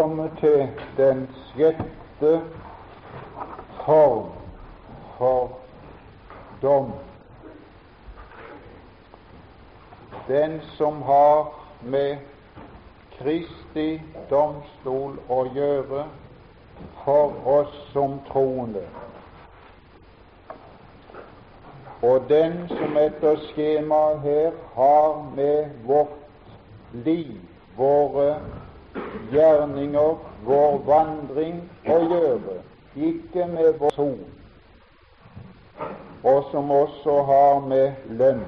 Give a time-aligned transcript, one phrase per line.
[0.00, 2.40] kommet til den sjette
[3.84, 4.30] form
[5.18, 5.58] for
[6.62, 6.92] dom.
[10.28, 12.16] Den som har med
[13.18, 14.00] Kristi
[14.30, 16.06] domstol å gjøre
[17.04, 18.86] for oss som troende.
[22.00, 26.16] Og den som etter skjemaet her har med vårt
[27.04, 27.36] liv,
[27.76, 28.38] våre
[29.32, 32.56] gjerninger, vår vandring å gjøre,
[32.96, 34.18] ikke med vår son,
[36.22, 38.42] og som også har med lønn.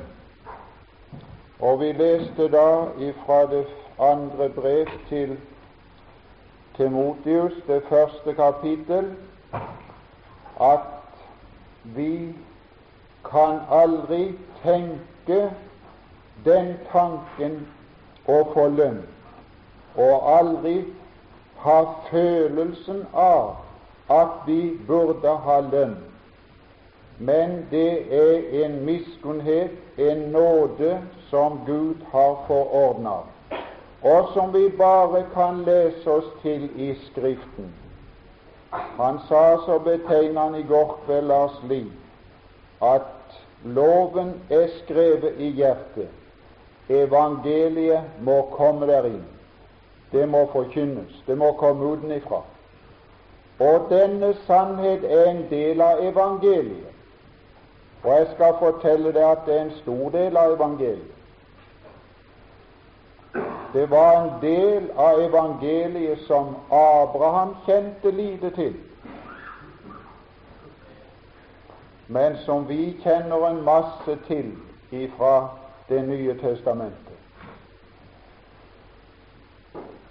[1.63, 3.65] Og vi leste da ifra det
[4.03, 5.37] andre brev til
[6.77, 9.13] Timotius, det første kapittel,
[10.61, 10.89] at
[11.85, 12.35] vi
[13.31, 15.51] kan aldri tenke
[16.45, 17.61] den tanken
[18.27, 19.03] å få lønn,
[19.97, 20.85] og aldri
[21.65, 23.57] har følelsen av
[24.11, 25.99] at vi burde ha lønn.
[27.19, 30.99] Men det er en miskunnhet, en nåde,
[31.31, 33.21] som Gud har forordna
[34.03, 37.71] og som vi bare kan lese oss til i Skriften.
[38.73, 41.93] Han sa så betegnende i går kveld Lars Lie,
[42.83, 46.09] at loven er skrevet i hjertet.
[46.89, 49.23] Evangeliet må komme der inn.
[50.13, 51.23] Det må forkynnes.
[51.27, 52.43] Det må komme utenfra.
[53.59, 56.93] Og denne sannhet er en del av evangeliet.
[58.03, 61.13] Og jeg skal fortelle deg at det er en stor del av evangeliet.
[63.73, 68.75] Det var en del av evangeliet som Abraham kjente lite til,
[72.09, 74.53] men som vi kjenner en masse til
[74.91, 75.49] ifra
[75.89, 77.12] Det nye testamentet.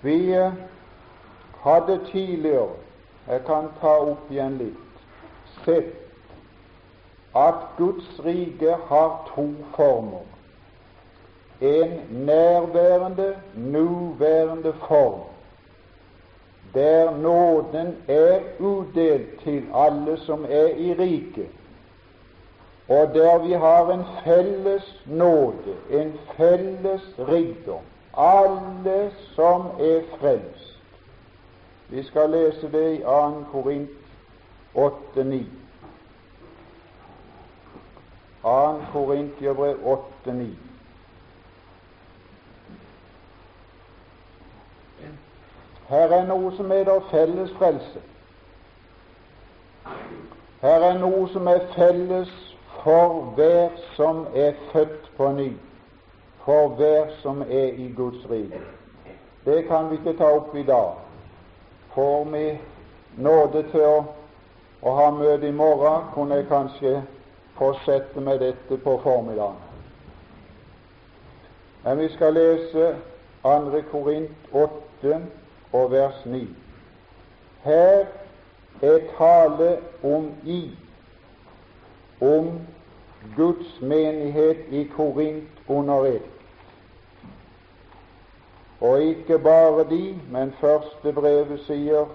[0.01, 0.53] Vi eh,
[1.63, 2.69] hadde tidligere
[3.28, 5.03] jeg kan ta opp igjen litt
[5.66, 5.97] sett
[7.38, 9.45] at Guds rike har to
[9.75, 10.25] former.
[11.62, 11.94] En
[12.25, 15.22] nærværende, nuværende form,
[16.73, 21.50] der nåden er udelt til alle som er i riket,
[22.89, 27.85] og der vi har en felles nåde, en felles rikdom,
[28.17, 30.77] alle som er frelst.
[31.89, 33.45] Vi skal lese det i 2.
[33.51, 33.89] Korint
[34.75, 35.44] 8,9.
[38.41, 38.81] 2.
[38.91, 39.75] Korintiabrev
[40.25, 40.45] 8,9.
[45.91, 48.00] Her er noe som er der felles frelse.
[50.61, 52.31] Her er noe som er felles
[52.83, 55.50] for hver som er født på ny,
[56.46, 58.62] for hver som er i Guds rike.
[59.46, 60.94] Det kan vi ikke ta opp i dag.
[61.94, 62.59] Får vi
[63.18, 63.97] nåde til å,
[64.81, 67.01] å ha møte i morgen, kunne jeg kanskje
[67.57, 69.59] fortsette med dette på formiddagen.
[71.84, 72.96] Men vi skal lese
[73.41, 73.81] 2.
[73.91, 75.22] Korint 8,
[75.74, 76.47] og vers 9.
[77.63, 78.06] Her
[78.81, 80.62] er tale om I,
[82.22, 82.59] om
[83.35, 86.29] Guds menighet i Korint under ett.
[88.81, 92.05] Og ikke bare de, men første brevet sier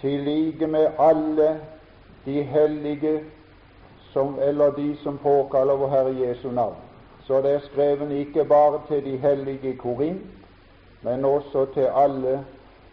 [0.00, 1.60] til like med alle
[2.24, 3.20] de hellige
[4.12, 6.74] som, eller de som påkaller vår Herre Jesu navn.
[7.26, 10.22] Så det er skrevet ikke bare til de hellige i Korint,
[11.02, 12.44] men også til alle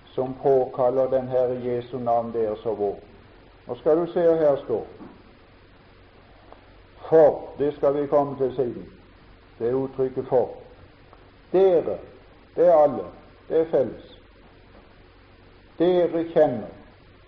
[0.05, 2.99] som påkaller den Herre Jesu navn deres og vår.
[3.67, 4.85] Nå skal du se her står.
[7.09, 8.85] For det skal vi komme til siden.
[9.59, 10.49] Det er uttrykket 'for'.
[11.51, 11.97] Dere,
[12.55, 13.03] det er alle.
[13.49, 14.19] Det er felles.
[15.79, 16.67] Dere kjenner.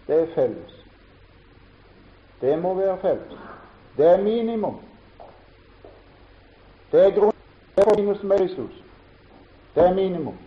[0.07, 0.85] Det er felles.
[2.41, 3.39] Det må være felles.
[3.97, 4.79] Det er minimum.
[6.91, 8.83] Det er grunnleggende med Jesus.
[9.75, 10.37] Det er minimum.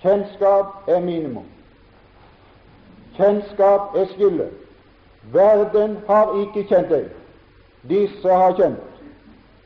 [0.00, 1.46] Kjennskap er minimum.
[3.16, 4.50] Kjennskap er skille.
[5.22, 7.21] Verden har ikke kjent deg.
[7.88, 8.78] Disse har kjent.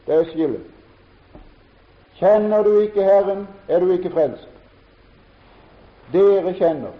[0.06, 0.60] Det er skille.
[2.16, 4.48] Kjenner du ikke Herren, er du ikke frelst.
[6.12, 6.94] Dere kjenner.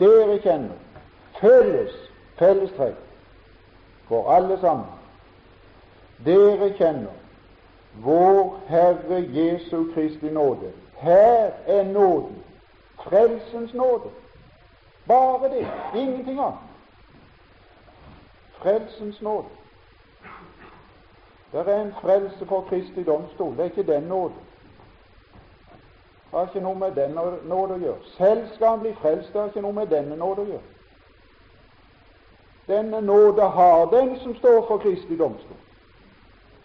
[0.00, 0.74] Dere kjenner.
[1.40, 1.94] Felles
[2.38, 2.96] fellestrekk
[4.08, 4.88] for alle sammen.
[6.24, 7.12] Dere kjenner
[8.04, 10.72] vår Herre Jesu Kristi nåde.
[10.96, 12.42] Her er nåden
[13.04, 14.10] Frelsens nåde.
[15.06, 15.66] Bare det.
[15.94, 16.58] Ingenting annet.
[18.58, 19.48] Frelsens nåde.
[21.52, 23.52] Det er en frelse for Kristi domstol.
[23.52, 24.34] Det er ikke den nåde.
[26.30, 27.14] Det har ikke noe med den
[27.48, 28.08] nåde å gjøre.
[28.16, 30.72] Selv skal han bli frelst, det har ikke noe med denne nåde å gjøre.
[32.66, 35.56] Denne nåde har den som står for Kristi domstol.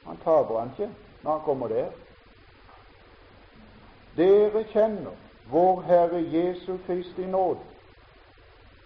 [0.06, 0.90] Han taper han ikke
[1.22, 1.92] når han kommer der.
[4.18, 5.14] Dere kjenner
[5.52, 7.60] vår Herre Jesu Kristi nåde.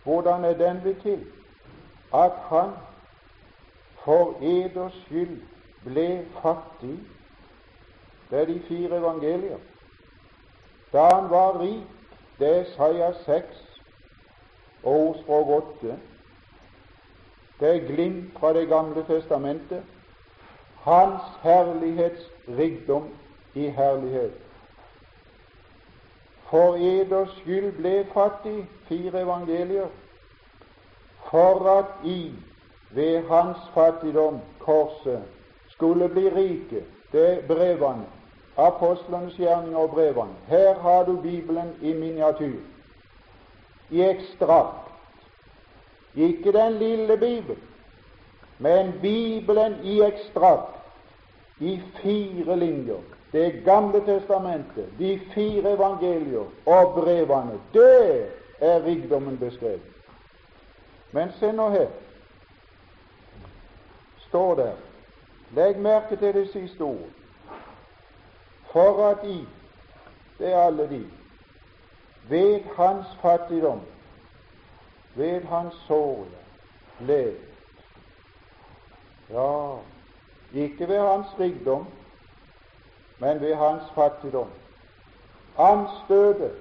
[0.03, 1.23] Hvordan er den blitt til?
[2.13, 2.75] At han
[4.03, 5.41] for eders skyld
[5.85, 6.99] ble fattig.
[8.29, 9.57] Det er de fire evangelier.
[10.93, 11.83] Da han var rik,
[12.39, 13.45] det er Saja 6
[14.83, 15.47] og ordspråk
[15.81, 15.97] 8.
[17.59, 19.83] Det er glimt fra Det gamle testamentet.
[20.81, 23.09] Hans herlighetsrikdom
[23.53, 24.33] i herlighet.
[26.49, 29.87] For eders skyld ble fattig, fire evangelier,
[31.29, 32.33] for at I
[32.91, 35.23] ved hans fattigdom, korset,
[35.75, 36.83] skulle bli rike.
[37.11, 38.05] Det er brevene
[38.57, 40.35] apostlenes gjerninger og brevene.
[40.47, 42.59] Her har du Bibelen i miniatyr,
[43.89, 44.91] i ekstrakt.
[46.15, 47.63] Ikke den lille Bibelen,
[48.57, 50.79] men Bibelen i ekstrakt,
[51.59, 53.01] i fire linjer.
[53.31, 57.59] Det gamle testamentet, de fire evangelier og brevene.
[57.73, 58.29] Det
[58.59, 59.81] er rikdommen beskrevet.
[61.11, 61.87] Men se nå her.
[64.27, 64.71] Står der
[65.55, 67.13] Legg merke til det siste ordet
[68.75, 69.47] for at I,
[70.39, 71.05] det er alle de,
[72.29, 73.81] ved hans fattigdom,
[75.15, 76.37] ved hans såle,
[76.99, 77.37] levd.
[79.29, 79.75] Ja,
[80.53, 81.87] ikke ved hans rikdom,
[83.19, 84.49] men ved hans fattigdom.
[85.57, 86.51] Anstøtet,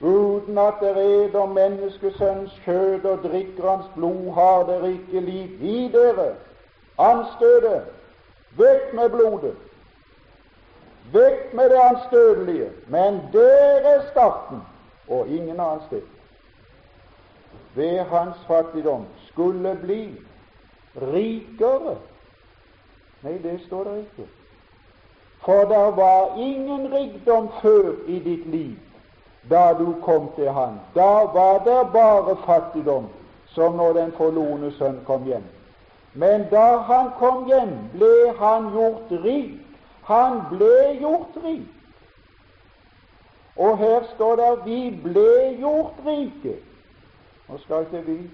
[0.00, 5.92] uten at det eter menneskesønns kjød og drikker hans blod, har dere ikke liv i
[5.92, 6.34] dere.
[6.98, 7.97] Anstøtet,
[8.56, 9.56] vekk med blodet.
[11.12, 12.70] Vekk med det anstøtelige!
[12.86, 14.58] men der er starten,
[15.08, 16.02] og ingen annen sted.
[17.74, 20.14] Ved hans fattigdom skulle bli
[20.96, 21.96] rikere.
[23.22, 24.28] Nei, det står det ikke.
[25.44, 28.76] For det var ingen rikdom før i ditt liv
[29.50, 30.80] da du kom til Han.
[30.94, 33.06] Da var det bare fattigdom,
[33.46, 35.44] som når den forlorne sønn kom hjem.
[36.18, 39.68] Men da han kom hjem, ble han gjort rik
[40.08, 41.68] han ble gjort rik.
[43.56, 46.62] Og her står det 'vi ble gjort rike'.
[47.48, 48.30] Nå skal ikke vi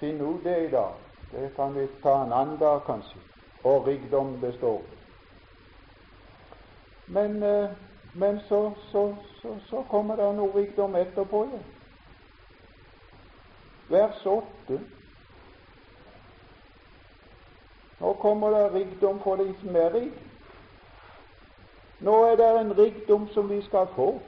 [0.00, 0.92] finne ut det i dag.
[1.32, 3.18] Det kan vi ta en annen dag, kanskje.
[3.64, 4.82] Og rikdom består.
[7.06, 7.70] Men, eh,
[8.14, 11.48] men så, så, så, så, kommer det noe rikdom etterpå.
[11.52, 11.58] Ja.
[13.88, 14.80] Vers 8.
[18.00, 20.24] Nå kommer det rikdom for de som er rike.
[22.00, 24.20] Nå er det en rikdom som vi skal få.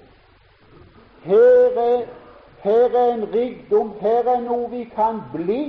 [1.22, 2.06] Her er,
[2.62, 5.60] her er en rikdom, her er noe vi kan bli.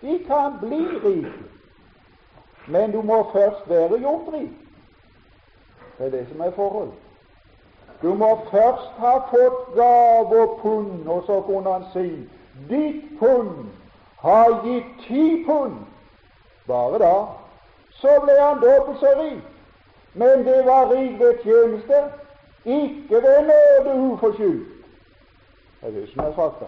[0.00, 1.32] Vi kan bli rike,
[2.66, 4.50] men du må først være gjort rik.
[5.98, 6.94] Det er det som er forholdet.
[8.02, 12.28] Du må først ha fått gave og pund, og så kunne han si
[12.68, 13.68] ditt pund
[14.20, 15.76] har gitt ti pund
[16.70, 17.14] bare da.
[18.00, 19.42] Så ble han dobbelt så rik.
[20.14, 21.94] Men det var rik ved tjeneste,
[22.64, 24.68] ikke ved nåde uforskyldt.
[25.80, 26.64] Det er det som er fakta.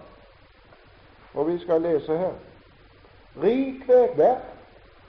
[1.35, 2.33] Og vi skal lese her.
[3.43, 4.39] Rik ved verk.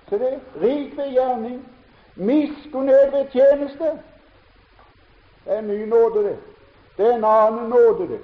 [0.10, 0.40] Se det.
[0.62, 1.68] Rik ved gjerning.
[2.16, 3.84] Miskunnhet ved tjeneste.
[5.46, 6.38] Det er en ny nåde, det.
[6.98, 8.20] Det er en annen nåde, det.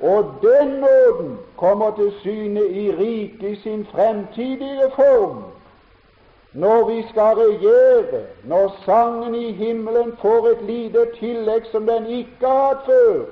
[0.00, 5.44] Og den nåden kommer til syne i riket i sin fremtidige form
[6.56, 12.46] når vi skal regjere, når sangen i himmelen får et lite tillegg som den ikke
[12.46, 13.24] har hatt før.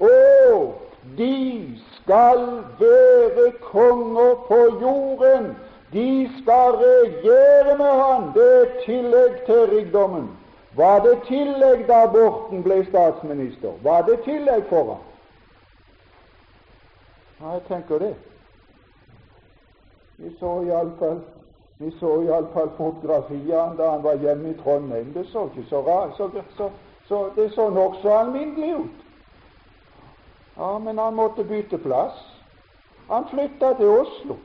[0.00, 0.78] Og
[1.18, 2.40] de skal
[2.80, 5.56] være konger på jorden.
[5.92, 8.30] De skal regjere med Han.
[8.34, 10.30] Det er tillegg til rikdommen.
[10.76, 13.76] Var det tillegg da Borten ble statsminister?
[13.82, 15.02] Var det tillegg for ham?
[17.40, 18.14] Ja, jeg tenker det.
[20.16, 21.20] Vi så iallfall
[21.84, 25.12] vi så iallfall fotografiene da han var hjemme i Trondheim.
[25.14, 26.70] Det så ikke så rart så, så,
[27.08, 28.98] så, Det så nokså alminnelig ut.
[30.56, 32.18] Ja, men han måtte bytte plass.
[33.08, 34.36] Han flytta til Oslo.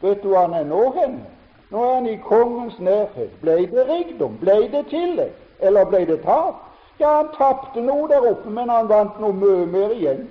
[0.00, 1.22] Vet du hvor han er nå hen?
[1.70, 3.30] Nå er han i kongens nærhet.
[3.40, 4.38] Ble det rikdom?
[4.40, 5.32] Ble det tillegg?
[5.60, 6.54] Eller ble det tap?
[7.00, 10.28] Ja, han tapte noe der oppe, men han vant noe mye mer igjen.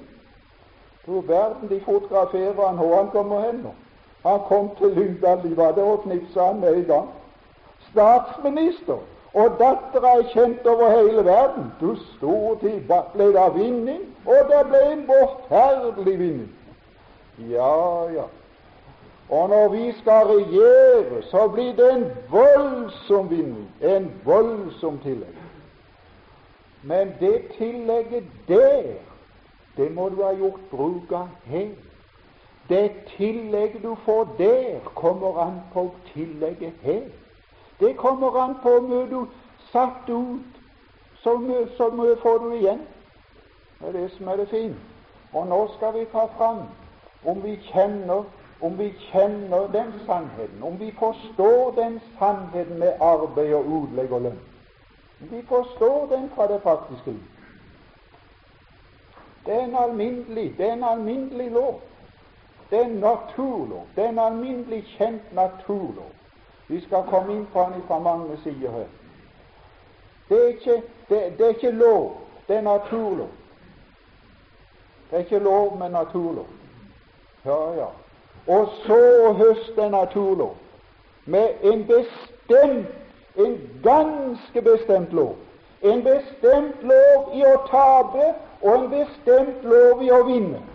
[1.06, 3.74] Du verden, de fotograferer han hvor han kommer hen nå.
[4.24, 7.10] Han kom til der og knipsa han med i gang.
[7.92, 8.98] Statsminister
[9.34, 11.72] Og dattera er kjent over hele verden.
[11.82, 16.52] Du stortid ble det vinning, og det ble en forferdelig vinning.
[17.50, 18.28] Ja, ja.
[19.30, 25.40] Og når vi skal regjere, så blir det en voldsom vinning, en voldsom tillegg.
[26.84, 28.94] Men det tillegget der,
[29.78, 31.74] det må du ha gjort bruk av her.
[32.70, 37.02] Det tillegget du får der, kommer an på tillegget her.
[37.80, 39.28] Det kommer an på om du
[39.72, 40.62] satt ut,
[41.16, 42.82] så mye, så mye får du igjen.
[43.80, 44.76] Det er det som er det fine.
[45.34, 46.64] Og nå skal vi ta fram
[47.26, 48.24] om vi kjenner
[48.64, 54.22] om vi kjenner den sannheten, om vi forstår den sannheten med arbeid og utlegg og
[54.22, 54.40] lønn.
[55.20, 57.24] Vi forstår den fra det faktiske liv.
[59.46, 61.82] Det er en alminnelig, det er en alminnelig lov.
[62.74, 63.88] Er naturlov.
[63.96, 66.12] Det er en alminnelig kjent naturlov.
[66.68, 68.90] Vi skal komme inn på den fra mange sider her.
[70.30, 73.30] Det er, ikke, det, det er ikke lov, det er naturlov.
[75.10, 76.46] Det er ikke lov, men naturlov.
[77.46, 77.88] Ja, ja.
[78.48, 80.56] Og så å høste naturlov
[81.26, 82.90] med en bestemt,
[83.38, 85.36] en ganske bestemt lov.
[85.84, 90.73] En bestemt lov i å tape og en bestemt lov i å vinne.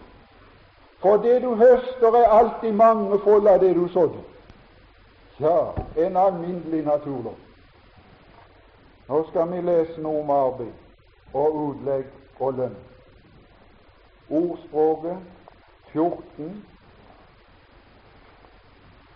[0.99, 4.19] For det du høster, er alltid mangefold av det du sådde.
[5.40, 7.37] Ja, en alminnelig naturlov.
[9.09, 10.73] Nå skal vi lese noe om arbeid
[11.33, 12.09] og utlegg
[12.40, 12.75] og lønn.
[14.28, 15.17] Ordspråket
[15.93, 16.64] 14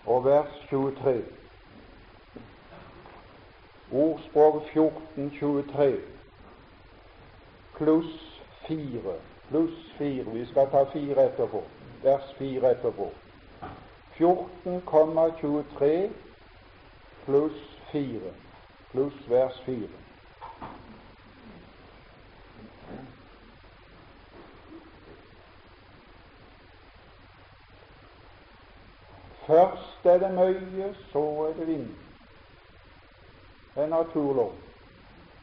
[0.06, 1.24] og vers 23.
[3.92, 5.92] Ordspråket 14, 23
[7.76, 9.31] pluss 4.
[9.52, 10.24] Pluss 4.
[10.32, 11.62] Vi skal ta 4 etterpå.
[12.02, 13.10] Vers 4 etterpå.
[14.18, 16.10] 14,23
[17.24, 17.58] pluss
[17.92, 18.32] 4
[18.92, 19.88] pluss vers 4.
[29.46, 31.18] Først er det møye, så
[31.48, 31.88] er det vind.
[33.76, 34.52] Er naturlov.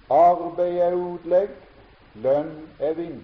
[0.09, 1.49] Arbeid er utlegg,
[2.15, 3.23] lønn er vind.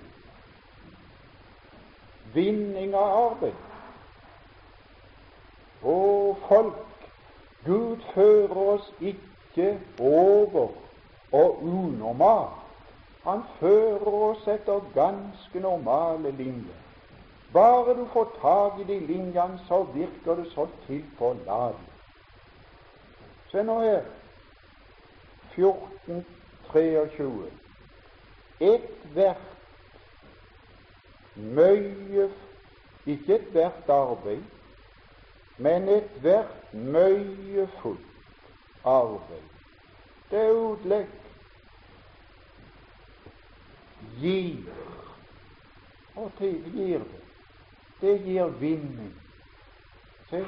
[2.35, 3.63] Vinning av arbeid
[5.85, 7.05] å, folk,
[7.65, 10.73] Gud fører oss ikke over
[11.35, 12.61] og unormalt.
[13.25, 16.81] Han fører oss etter ganske normale linjer.
[17.53, 21.93] Bare du får tak i de linjene, så virker det så tilforlatelig.
[23.49, 24.03] Se nå her
[25.55, 27.49] 14.23.
[28.59, 29.54] Ethvert
[31.35, 32.29] møye
[33.05, 34.41] Ikke ethvert arbeid,
[35.57, 37.99] men ethvert møyefullt
[38.85, 39.45] arbeid,
[40.31, 41.11] det utlegg,
[44.17, 44.73] gir
[46.15, 47.21] og til gir det.
[48.01, 49.13] Det gir vinning.
[50.29, 50.45] Se,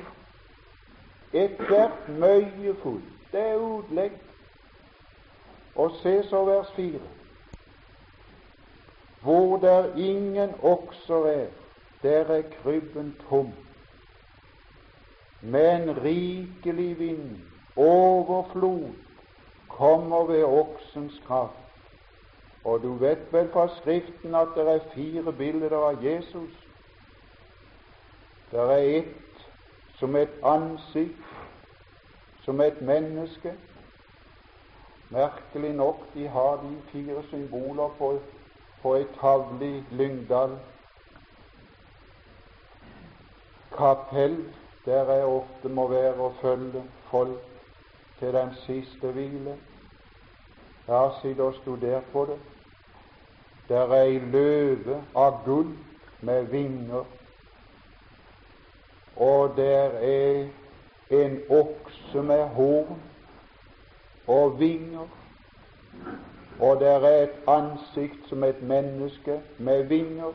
[1.33, 4.11] ethvert møyefullt, utlegg.
[5.75, 7.16] Og se så vers fire.
[9.27, 11.47] Hvor der ingen okser er,
[12.03, 13.53] der er krybben tom
[15.41, 17.39] men rikelig vind,
[17.75, 18.89] overflod,
[19.69, 21.53] kommer ved oksens kraft.
[22.63, 26.51] Og du vet vel fra Skriften at det er fire bilder av Jesus.
[28.51, 29.45] Det er ett
[29.99, 31.27] som et ansikt,
[32.45, 33.53] som et menneske.
[35.09, 38.19] Merkelig nok, de har de fire symboler på,
[38.87, 40.53] på ei tavle i Lyngdal
[43.75, 44.37] kapell
[44.85, 47.41] der jeg ofte må være og følge folk
[48.19, 49.57] til den siste hvile.
[50.87, 52.39] Jeg har sittet og studert på det.
[53.69, 55.75] Der er ei løve av gull
[56.21, 57.03] med vinger,
[59.15, 60.47] og der er
[61.09, 63.01] en okse med horn
[64.27, 65.07] og vinger,
[66.59, 70.33] og det er et ansikt som et menneske med vinger,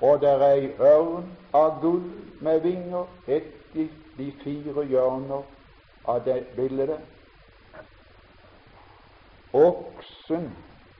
[0.00, 2.06] og det er ei ørn av gull
[2.40, 5.42] med vinger, etter de fire hjørner
[6.08, 6.98] av det bildet.
[9.52, 10.50] Oksen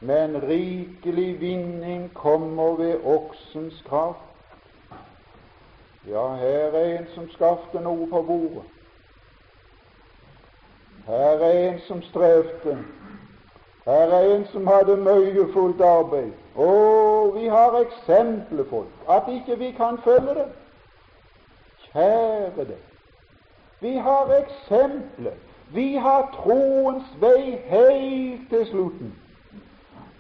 [0.01, 4.25] med en rikelig vinning kommer ved oksens kraft.
[6.09, 8.65] Ja, her er en som skaffte noe på bordet.
[11.07, 12.79] Her er en som strevde.
[13.89, 16.33] Her er en som hadde møyefullt arbeid.
[16.61, 16.73] Å,
[17.33, 20.49] vi har eksempler folk, at ikke vi kan følge det.
[21.87, 22.83] Kjære deg,
[23.81, 25.39] vi har eksempler
[25.73, 29.15] Vi har troens vei helt til slutten.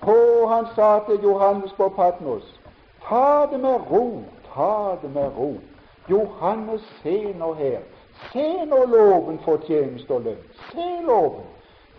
[0.00, 2.48] Og han sa til Johannes på Patmos
[3.08, 4.22] Ta det med ro,
[4.54, 5.54] ta det med ro.
[6.10, 7.80] Johannes, se nå her.
[8.32, 10.44] Se nå loven for tjeneste og lønn.
[10.72, 11.57] Se loven.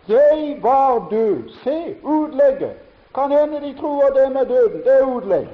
[0.10, 1.50] Jeg var død.
[1.63, 2.74] Se utlegget.
[3.16, 4.82] Kan hende de tror det med døden.
[4.84, 5.48] Det er utlegg.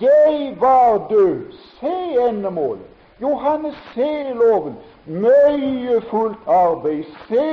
[0.00, 1.52] Jeg var død.
[1.80, 2.86] Se endemålet.
[3.22, 4.76] Johannes, se loven.
[5.06, 7.04] Mye fullt arbeid.
[7.28, 7.44] Se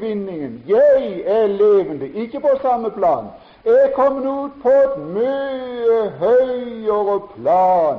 [0.00, 0.62] vinningen.
[0.68, 2.08] Jeg er levende.
[2.08, 3.24] Ikke på samme plan.
[3.64, 7.96] Jeg er kommet ut på et mye høyere plan.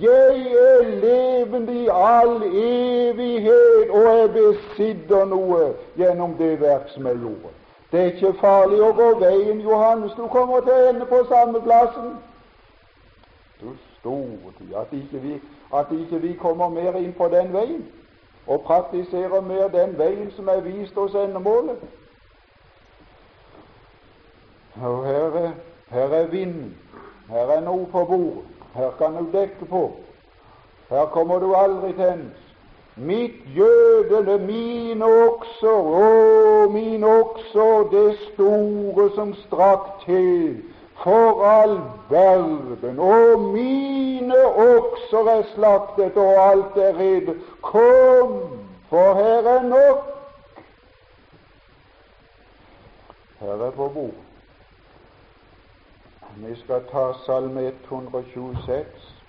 [0.00, 7.18] Jeg er levende i all evighet, og jeg besitter noe gjennom det verk som jeg
[7.20, 7.52] gjorde.
[7.92, 10.14] Det er ikke farlig å gå veien, Johannes.
[10.16, 12.14] Du kommer til å ende på samme plassen.
[13.60, 15.40] Du store tid at ikke vi,
[15.74, 17.84] at ikke vi kommer mer inn på den veien
[18.46, 21.84] og praktiserer mer den veien som er vist oss endemålet.
[24.82, 25.52] Og her,
[25.90, 26.72] her er vinden.
[27.28, 29.90] her er noe på bordet, her kan du dekke på.
[30.90, 32.38] Her kommer du aldri til ends.
[32.96, 40.58] Mitt jødele, mine okser, å, mine okser, det store som strakk til,
[41.02, 41.78] for all
[42.10, 42.98] verden.
[43.00, 47.32] Og mine okser er slaktet, og alt er redd.
[47.64, 48.36] Kom,
[48.92, 50.04] for her er nok.
[53.40, 54.31] Her er på bordet.
[56.36, 59.24] Vi skal ta Salme 126.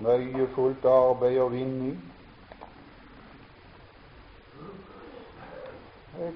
[0.00, 2.12] Nøyefullt fullt arbeid og vinning.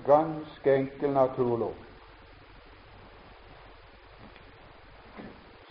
[0.06, 1.74] Ganske enkel naturlov.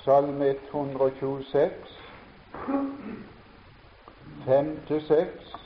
[0.04, 1.72] Salme 126,
[4.48, 5.58] 5-6.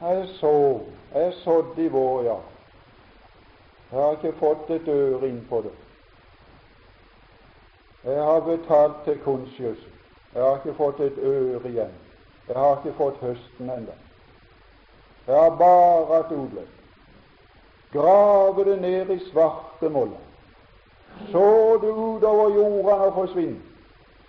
[0.00, 0.80] Jeg så,
[1.14, 2.36] jeg sådde i vår, ja.
[3.92, 5.72] Jeg har ikke fått et øre inn på det.
[8.04, 9.92] Jeg har betalt til kunstgjødsel.
[10.34, 11.96] Jeg har ikke fått et øre igjen.
[12.48, 13.96] Jeg har ikke fått høsten ennå.
[15.26, 16.70] Jeg har bare hatt utlegg.
[17.92, 20.22] Grave det ned i svarte moller.
[21.30, 23.60] Så det utover jordene og forsvinne.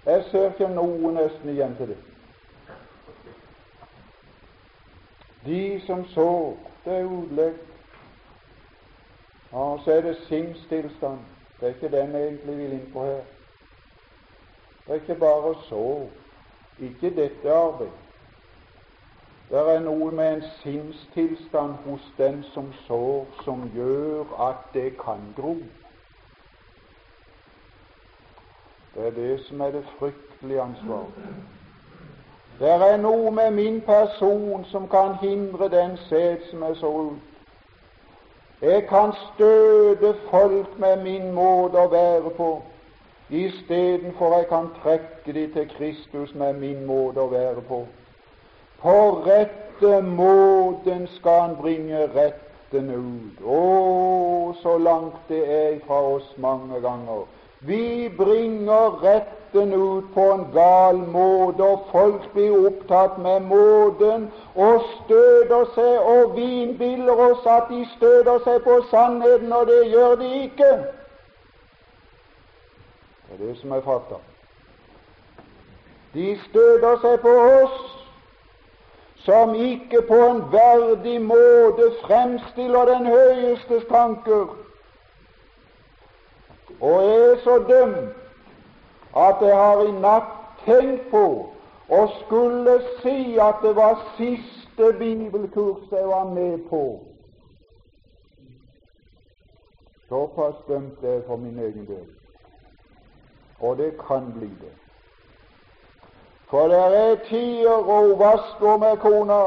[0.06, 1.98] Jeg ser ikke noe nesten igjen til det.
[5.46, 7.71] De som så, det er utlegg
[9.52, 11.20] og så er det sinnstilstand.
[11.60, 13.22] Det er ikke den jeg egentlig vil inn på her.
[14.86, 16.08] Det er ikke bare så.
[16.80, 17.94] Ikke dette arbeidet.
[19.52, 25.34] Det er noe med en sinnstilstand hos den som sår, som gjør at det kan
[25.36, 25.58] gro.
[28.96, 31.14] Det er det som er det fryktelige ansvaret.
[32.60, 37.31] Det er noe med min person som kan hindre den sæd som er så ut.
[38.62, 42.50] Jeg kan støte folk med min måte å være på,
[43.30, 47.80] istedenfor jeg kan trekke de til Kristus med min måte å være på.
[48.84, 53.42] På rette måten skal han bringe retten ut.
[53.42, 57.26] Å, så langt det er fra oss mange ganger.
[57.64, 64.82] Vi bringer retten ut på en gal måte, og folk blir opptatt med måten og
[64.96, 70.16] støter seg og vi innbiller oss at de støter seg på sannheten, og det gjør
[70.24, 70.72] de ikke.
[73.28, 74.18] Det er det som er fakta.
[76.14, 77.78] De støter seg på oss
[79.22, 84.50] som ikke på en verdig måte fremstiller den høyestes tanker
[86.80, 88.18] og er så dømt
[89.16, 91.26] at jeg har i natt tenkt på
[91.92, 97.00] å skulle si at det var siste bibelkurs jeg var med på.
[100.10, 102.08] Såpass dømte jeg for min egen del.
[103.60, 104.76] Og det kan bli det.
[106.50, 109.44] For det er tider, råvasker med kona,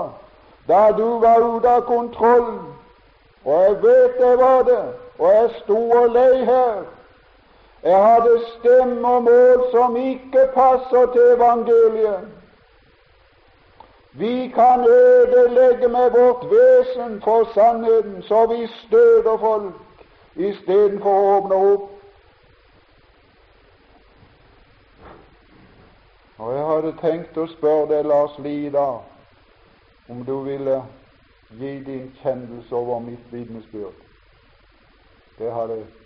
[0.69, 2.53] da du var ute av kontroll,
[3.45, 4.85] og jeg vet det var det,
[5.19, 6.94] og jeg sto og lei her
[7.85, 12.29] jeg hadde stemme og mål som ikke passer til evangeliet.
[14.12, 19.75] Vi kan ødelegge med vårt vesen for sannheten, så vi støter folk
[20.37, 21.90] istedenfor å åpne opp.
[26.38, 28.87] Og jeg hadde tenkt å spørre deg, Lars Lida,
[30.09, 30.79] om du ville
[31.59, 34.01] gi din kjennelse over mitt vitnesbyrd.
[35.38, 36.04] Det hadde jeg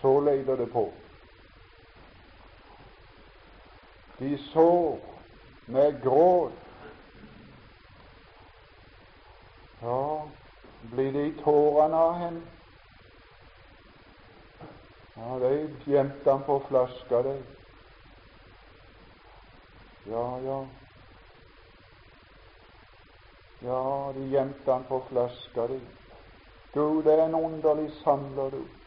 [0.00, 0.92] så leder det på.
[4.18, 4.98] De sår
[5.66, 6.52] med gråt.
[9.80, 10.28] Ja,
[10.82, 12.40] blir det i tårene av henne?
[15.14, 17.42] Ja, de gjemte han på flaska, de.
[20.10, 20.66] Ja, ja.
[23.60, 25.80] Ja, de gjemte han på flaska, de.
[26.74, 28.77] Du, det er en underlig samler, du.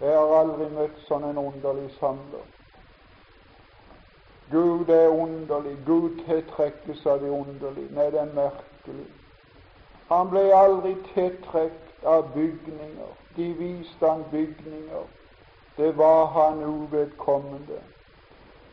[0.00, 2.46] Jeg har aldri møtt sånn en underlig samler.
[4.50, 5.76] Gud er underlig.
[5.86, 7.94] Gud tiltrekkes av det underlige.
[7.94, 9.08] Nei, det er merkelig.
[10.08, 13.14] Han ble aldri tiltrukket av bygninger.
[13.36, 15.06] De viste han bygninger.
[15.76, 17.80] Det var han uvedkommende.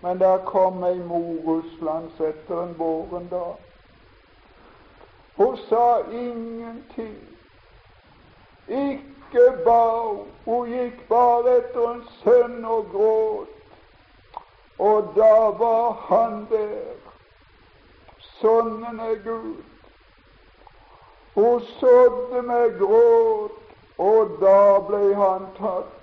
[0.01, 3.55] Men der kom ei mor Russlands etter en våren dag.
[5.37, 7.15] Hun sa ingenting.
[8.67, 9.18] Ikke
[9.65, 10.25] ba hun.
[10.45, 13.55] Hun gikk bare etter en sønn og gråt.
[14.79, 16.95] Og da var han der.
[18.41, 19.63] sønnen er Gud.
[21.35, 23.51] Hun sådde med gråt,
[23.97, 25.95] og da ble han tatt.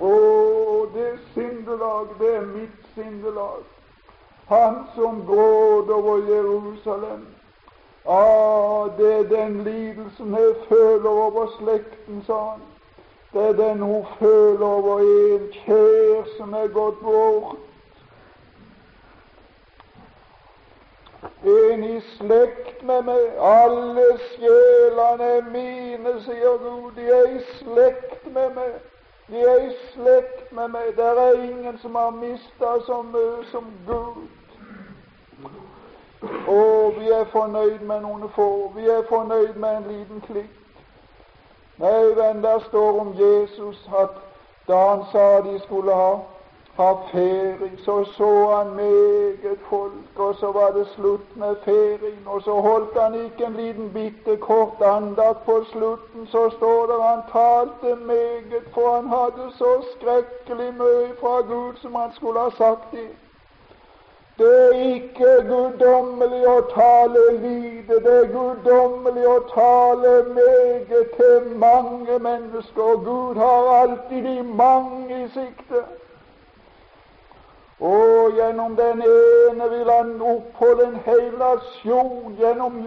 [0.00, 0.10] Å,
[0.94, 3.62] det sindelag, det er mitt sindelag.
[4.50, 7.26] Han som gråt over Jerusalem.
[8.08, 12.60] Ah, det er den lidelsen jeg føler over slekten, sa han.
[13.32, 17.56] Det er den hun føler over en kjær som er gått bort.
[21.46, 23.24] en i slekt med meg.
[23.38, 26.90] Alle sjelene er mine, sier Gud.
[26.96, 28.72] De er i slekt med meg.
[29.28, 30.94] De er i slekt med meg.
[30.96, 34.26] Det er ingen som har mista så mye som Gud.
[36.22, 38.72] Og vi er fornøyd med noen få.
[38.76, 40.54] Vi er fornøyd med en liten klikk.
[41.78, 44.16] Nei, venn, der står om Jesus at
[44.68, 46.14] da han sa de skulle ha
[46.76, 52.26] ha ferie, så så han meget folk, og så var det slutt med ferien.
[52.26, 57.02] Og så holdt han ikke en liten bitte kort andakt på slutten, så står det
[57.02, 62.50] han talte meget, for han hadde så skrekkelig mye fra Gud som han skulle ha
[62.50, 63.08] sagt det.
[64.38, 72.18] Det er ikke guddommelig å tale lite, det er guddommelig å tale meget til mange
[72.18, 72.98] mennesker.
[73.06, 75.80] Gud har alltid de mange i sikte.
[77.80, 82.36] Og gjennom den ene vil han oppholde en hel nasjon.
[82.36, 82.78] Gjennom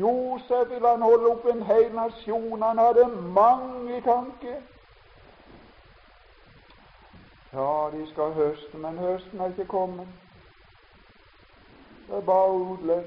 [0.00, 2.62] Josef vil han holde opp en hel nasjon.
[2.62, 4.60] Han hadde mange i tanke.
[7.52, 10.27] Ja, de skal høste, men høsten er ikke kommet.
[12.08, 13.04] Det er bare utlegg.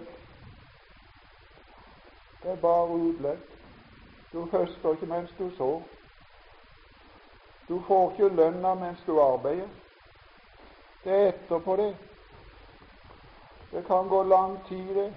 [2.44, 3.38] Det er bare utlegg.
[4.34, 5.84] Du høster ikke mens du sår.
[7.70, 9.68] Du får ikke lønna mens du arbeider.
[11.04, 11.98] Det er etterpå, det.
[13.72, 15.14] Det kan gå lang tid, det.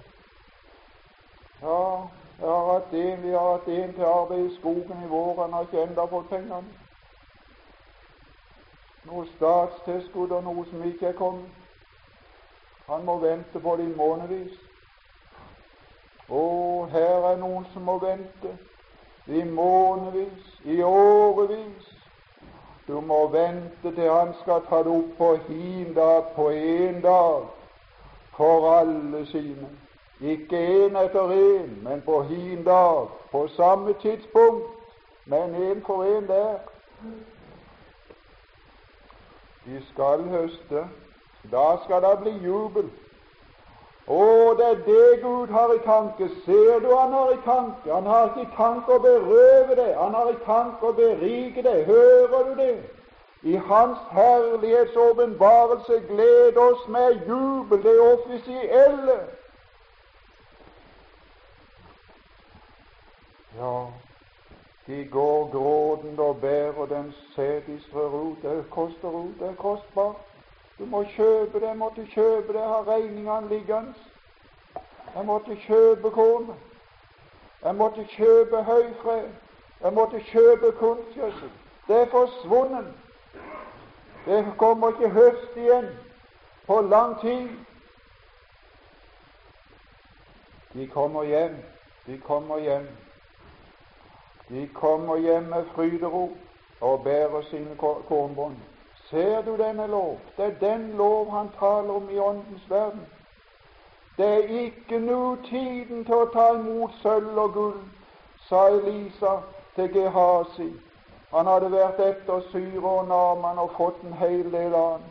[1.61, 2.01] Ja,
[2.39, 5.41] jeg har hatt en, vi har hatt en til arbeid i skogen i vår.
[5.41, 6.63] Han har ikke ennå fått pengene.
[9.05, 11.64] Noe statstilskudd og noe som ikke er kommet.
[12.87, 14.41] Han må vente på det i.
[16.29, 16.43] Å,
[16.91, 18.51] her er noen som må vente
[19.27, 21.91] i månedsvis, i årevis.
[22.87, 27.47] Du må vente til han skal ta det opp på hin dag på én dag
[28.37, 29.69] for alle sine.
[30.21, 34.69] Ikke én etter én, men på hin dag, på samme tidspunkt,
[35.25, 36.59] men én for én der.
[39.65, 40.85] De skal høste.
[41.51, 42.89] Da skal det bli jubel.
[44.07, 46.27] Å, det er det Gud har i tanke.
[46.45, 47.89] Ser du han har i tanke?
[47.89, 51.87] Han har ikke i tanke å berøve deg, han har i tanke å berike deg.
[51.89, 52.75] Hører du det?
[53.45, 59.17] I Hans herlighets åpenbarelse gled oss med jubel, det offisielle.
[63.57, 63.75] Ja,
[64.87, 68.41] de går grådende og bærer den sæd rot.
[68.41, 70.34] Det koster rot, det er kostbart.
[70.79, 73.93] Du må kjøpe det, jeg måtte kjøpe det, har regningene liggende.
[75.15, 76.49] Jeg måtte kjøpe korn.
[77.63, 79.21] Jeg måtte kjøpe høyfre.
[79.81, 81.51] Jeg måtte kjøpe kunstgjødsel.
[81.87, 82.93] Det er forsvunnet.
[84.25, 85.87] Det kommer ikke høst igjen
[86.67, 87.49] på lang tid.
[90.73, 91.55] De kommer hjem.
[92.07, 92.87] De kommer hjem.
[94.49, 96.31] De kommer hjem med fryderop
[96.81, 98.55] og bærer sine kornbånd.
[99.09, 100.17] Ser du denne lov?
[100.37, 103.05] Det er den lov han taler om i Åndens verden.
[104.17, 107.81] Det er ikke nå tiden til å ta imot sølv og gull,
[108.47, 109.33] sa Elisa
[109.75, 110.71] til Gehazi.
[111.33, 115.03] Han hadde vært etter Syre og Naman og fått en hel del han.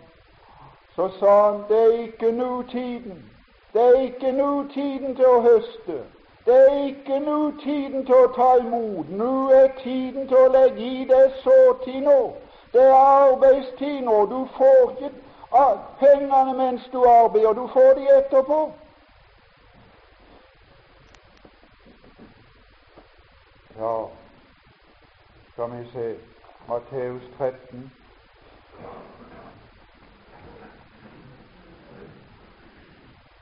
[0.96, 3.22] Så sa han det er ikke nå tiden.
[3.74, 5.98] Det er ikke nå tiden til å høste.
[6.46, 9.10] Det er ikke nå tiden til å ta imot.
[9.10, 12.20] Nå er tiden til å legge i deg såtid nå.
[12.74, 14.26] Det er arbeidstid nå.
[14.26, 15.10] Du får ikke
[15.98, 18.72] pengene mens du arbeider, du får de etterpå.
[23.78, 23.94] Ja,
[25.52, 26.18] skal vi se
[26.68, 27.92] Matteus 13.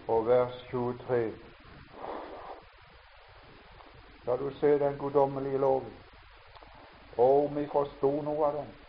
[0.08, 1.32] og vers 23
[4.22, 5.92] skal du se den guddommelige loven.
[7.16, 8.81] Og om vi forsto noe av den.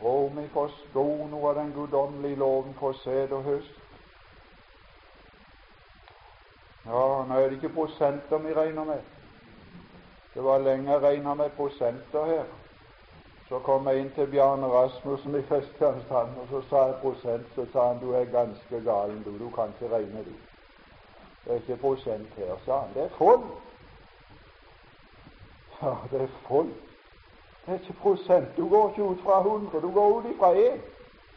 [0.00, 3.82] Og om vi forsto noe av den guddommelige loven for sæd og høst.
[6.86, 9.00] Ja, nå er det ikke prosenter vi regner med.
[10.34, 12.44] Det var lenge jeg regna med prosenter her.
[13.48, 17.46] Så kom jeg inn til Bjarne Rasmussen i Kristiansand, og så sa jeg prosent.
[17.54, 19.38] Så sa han du er ganske galen, du.
[19.38, 20.34] Du kan ikke regne, du.
[21.44, 22.94] Det er ikke prosent her, sa han.
[22.94, 23.46] Det er folk.
[25.82, 26.72] Ja, det er full.
[27.66, 28.56] Det er ikke prosent.
[28.56, 30.80] Du går ikke ut fra 100, du går ut ifra 1.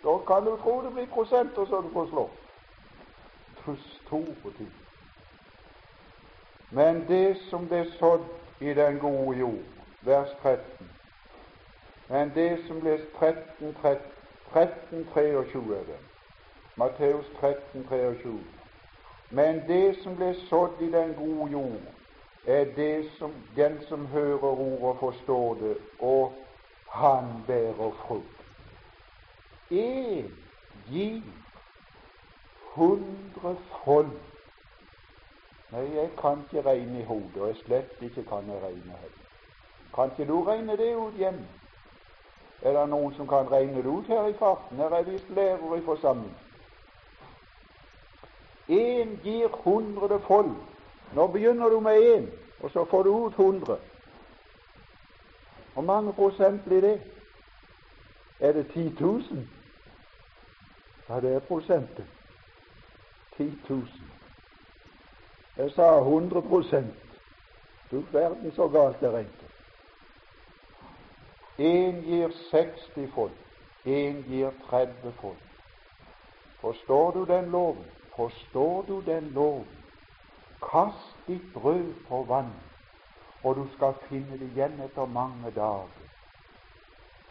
[0.03, 2.29] Da kan du tro det blir prosenter så du får slå.
[4.05, 4.73] Store ting.
[6.71, 8.25] Men det som ble sådd
[8.61, 9.65] i den gode jord,
[10.01, 10.89] vers 13
[12.09, 14.01] Men det som ble 13, 13,
[14.53, 15.99] 13 23 er det.
[16.75, 18.39] Matteus 13, 23.
[19.29, 21.81] Men det som ble sådd i den gode jord,
[22.47, 26.33] er det som, den som hører ordet, forstår det, og
[26.89, 28.39] han bærer frukt.
[29.69, 30.37] En
[30.89, 31.21] gir
[32.75, 34.11] hundrefold.
[35.71, 39.25] Nei, jeg kan ikke regne i hodet, og jeg slett ikke kan jeg regne heller.
[39.95, 41.47] Kan ikke du regne det ut hjemme?
[42.61, 44.77] Er det noen som kan regne det ut her i farten?
[44.77, 46.37] Her er visst lærere i forsamlingen.
[48.69, 50.55] Én gir hundrefold.
[51.13, 52.27] Nå begynner du med én,
[52.59, 53.77] og så får du ut hundre.
[55.73, 57.01] Hvor mange prosent blir det?
[58.39, 59.23] Er det 10 000?
[61.09, 62.05] Ja, det er prosentet.
[63.37, 63.87] 10 000.
[65.57, 66.95] Jeg sa 100 prosent.
[67.91, 69.45] Du verden så galt det regnet.
[71.59, 73.31] Én gir 60 folk,
[73.85, 75.43] én gir 30 folk.
[76.61, 77.85] Forstår du den loven?
[78.15, 79.78] Forstår du den loven?
[80.61, 82.53] Kast ditt brød på vann,
[83.43, 85.87] og du skal finne det igjen etter mange dager.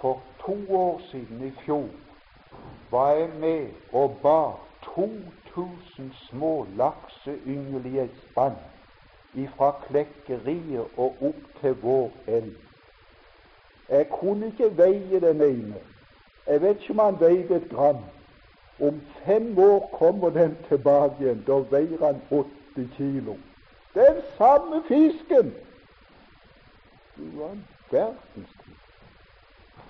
[0.01, 1.89] For to år siden, i fjor,
[2.91, 4.61] var jeg med og bar
[4.95, 8.57] 2000 små lakseyngel i et spann
[9.35, 12.55] ifra klekkeriet og opp til vår elv.
[13.89, 15.81] Jeg kunne ikke veie den ene.
[16.47, 18.05] Jeg vet ikke om han veide et gram.
[18.81, 21.45] Om fem år kommer den tilbake igjen.
[21.47, 22.58] Da veier han 80
[22.97, 23.37] kilo.
[23.95, 25.55] Den samme fisken!
[27.17, 28.75] Du var en verdenstid.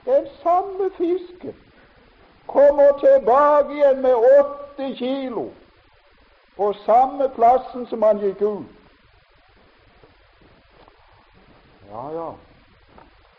[0.05, 1.57] Den samme fisken
[2.46, 4.14] kommer tilbake igjen med
[4.79, 5.51] 80 kilo
[6.57, 8.66] på samme plassen som han gikk ut.
[11.90, 12.31] Ja, ja,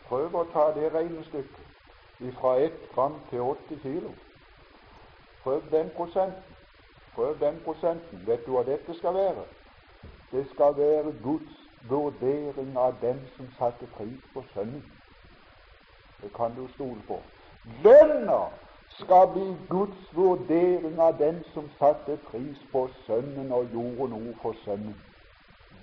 [0.08, 4.14] prøv å ta det regnestykket fra ett gram til 80 kilo.
[5.42, 6.49] Prøv den prosenten.
[7.14, 8.22] Prøv den prosenten.
[8.26, 9.44] Vet du hva dette skal være?
[10.32, 11.56] Det skal være Guds
[11.88, 14.84] vurdering av dem som satte pris på Sønnen.
[16.22, 17.20] Det kan du stole på.
[17.84, 18.40] Lønna
[18.98, 24.54] skal bli Guds vurdering av den som satte pris på Sønnen og gjorde noe for
[24.64, 24.96] Sønnen.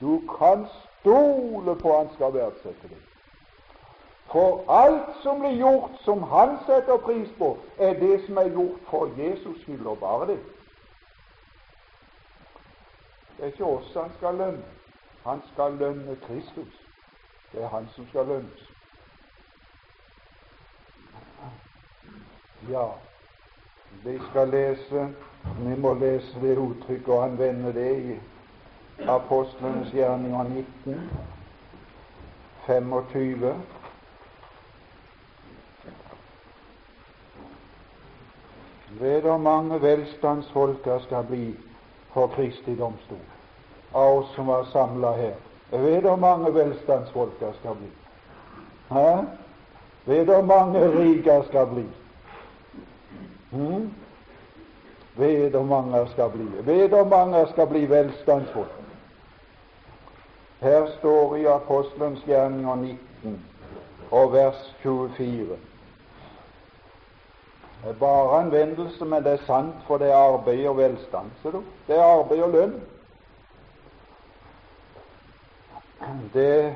[0.01, 3.01] Du kan stole på han skal verdsette det.
[4.31, 8.81] For alt som blir gjort som han setter pris på, er det som er gjort
[8.89, 10.39] for Jesus skyld, og bare det.
[13.37, 14.63] Det er ikke oss han skal lønne.
[15.25, 16.73] Han skal lønne Kristus.
[17.51, 18.71] Det er han som skal lønnes.
[22.69, 22.87] Ja,
[24.03, 25.13] vi skal lese
[25.59, 28.19] Vi må lese det uttrykket og anvende det i
[29.07, 31.09] Apostlenes gjerninger 19,
[32.65, 33.53] 25.
[38.99, 41.55] ved hvor mange velstandsfolk skal bli
[42.17, 43.17] for Kristi domstol,
[43.91, 45.35] av oss som var samla her.
[45.71, 47.89] Jeg vet hvor mange velstandsfolk det skal bli.
[48.89, 49.11] Hæ?
[50.05, 51.83] Vet hvor mange rike det skal bli.
[53.51, 53.91] Hm?
[55.15, 56.47] Vet hvor mange det skal bli.
[56.65, 58.73] Vet hvor mange det skal bli velstandsfolk.
[60.59, 63.45] Her står i Apostelens gjerninger 19
[64.11, 65.57] og vers 24
[67.83, 71.31] det er bare en vendelse, men det er sant, for det er arbeid og velstand.
[71.41, 71.63] Ser du?
[71.87, 72.81] Det er arbeid og lønn.
[76.33, 76.75] Det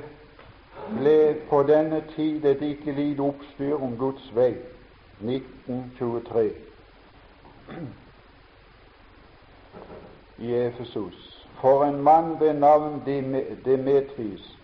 [0.97, 4.55] ble på denne tid et ikke lite oppstyr om Guds vei.
[5.21, 6.51] 1923
[10.37, 11.47] i Efesus.
[11.61, 13.01] For en mann ved navn
[13.65, 14.57] Demetrius,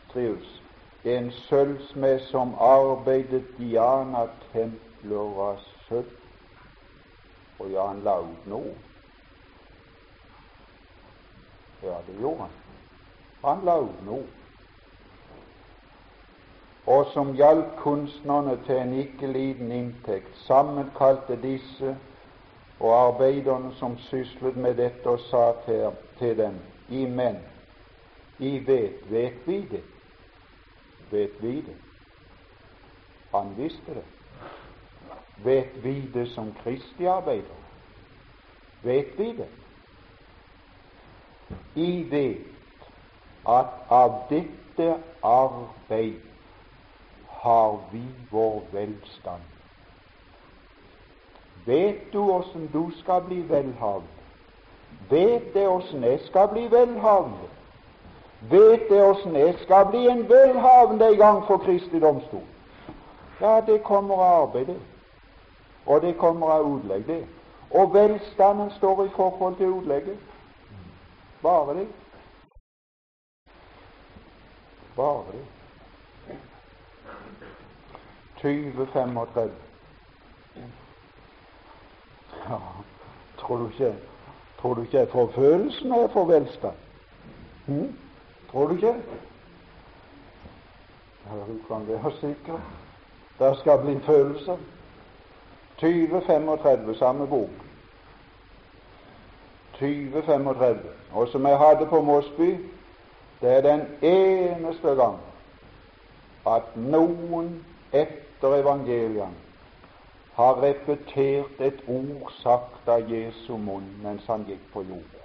[1.06, 6.27] en sølvsmed som arbeidet Diana-templer av sølv.
[7.60, 8.74] Og ja, han la ut noe.
[11.84, 12.58] Ja, det gjorde han.
[13.44, 14.26] Han la ut noe.
[16.88, 21.98] Og som hjalp kunstnerne til en ikke liten inntekt, sammenkalte disse
[22.80, 25.90] og arbeiderne som syslet med dette, og sa til,
[26.20, 27.42] til dem i menn.
[28.40, 29.84] I vet, vet vi det?
[31.12, 31.76] Vet vi det?
[33.34, 34.06] Han visste det.
[35.44, 37.58] Vet vi det som Kristi arbeider?
[38.84, 39.48] Vet vi det?
[41.76, 42.38] I vet
[43.48, 46.22] at av dette arbeid
[47.28, 49.42] har vi vår velstand.
[51.66, 54.18] Vet du åssen du skal bli velhavende?
[55.10, 57.50] Vet det åssen jeg skal bli velhavende?
[58.50, 62.44] Vet det åssen jeg skal bli en velhavende en gang for Kristi domstol?
[63.42, 64.80] Ja, det kommer av arbeid, det.
[65.88, 67.28] Og det kommer av utlegg, det.
[67.72, 70.20] Og velstanden står i forhold til utlegget.
[71.42, 71.88] Bare det.
[74.96, 75.46] Bare det.
[78.42, 79.52] 2035.
[82.50, 82.58] Ja,
[83.38, 83.96] tror du ikke
[84.62, 86.76] Tror du ikke jeg får følelsen når jeg får velstand?
[87.66, 87.98] Hm?
[88.52, 88.96] Tror du ikke?
[91.26, 92.60] Ja, du kan være sikker.
[93.40, 94.58] Det skal bli følelser.
[95.80, 97.50] 2035, samme bok.
[99.80, 100.80] 2035.
[101.12, 102.50] Og som jeg hadde på Mosby,
[103.42, 105.20] det er den eneste gang
[106.48, 109.34] at noen etter evangeliene
[110.38, 115.24] har repetert et ord sagt av Jesu munn mens han gikk på jorda.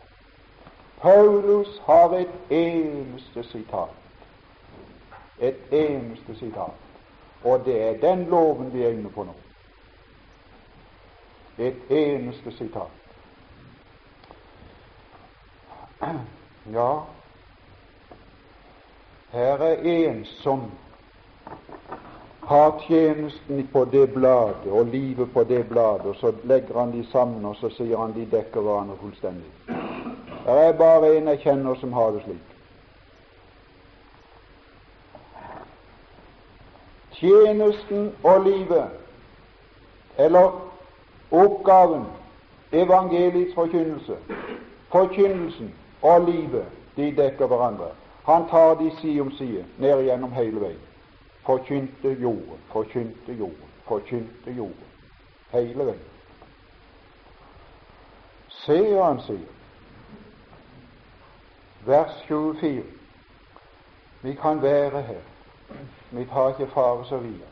[1.02, 3.92] Paulus har et eneste sitat.
[5.40, 6.78] Et eneste sitat.
[7.44, 9.34] Og det er den loven vi er inne på nå.
[11.58, 12.90] Et eneste sitat.
[16.72, 17.00] Ja,
[19.32, 20.70] her er en som
[22.40, 27.06] har tjenesten på det bladet og livet på det bladet, og så legger han de
[27.12, 29.52] sammen, og så sier han de dekker hverandre fullstendig.
[30.46, 32.48] Det er bare en jeg kjenner som har det slik.
[37.12, 38.90] Tjenesten og livet,
[40.18, 40.71] eller
[41.32, 42.04] oppgaven,
[42.72, 44.16] evangeliets forkynnelse,
[44.92, 46.64] forkynnelsen og livet,
[46.96, 47.92] de dekker hverandre.
[48.24, 50.88] Han tar de side om side ned igjennom hele veien
[51.46, 54.84] forkynte jorden, forkynte jorden, forkynte jorden.
[55.50, 56.08] Hele veien.
[58.48, 59.48] Se hva han sier.
[61.86, 62.84] Vers 24.
[64.22, 65.22] Vi kan være her.
[66.10, 67.50] Vi tar ikke fare så videre.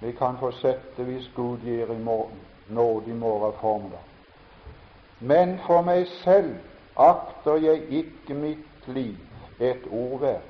[0.00, 4.04] Vi kan fortsette hvis Gud gir i morgen, nåde i morgen formiddag.
[5.20, 6.54] Men for meg selv
[6.96, 9.16] akter jeg ikke mitt liv
[9.60, 10.44] et ord hver.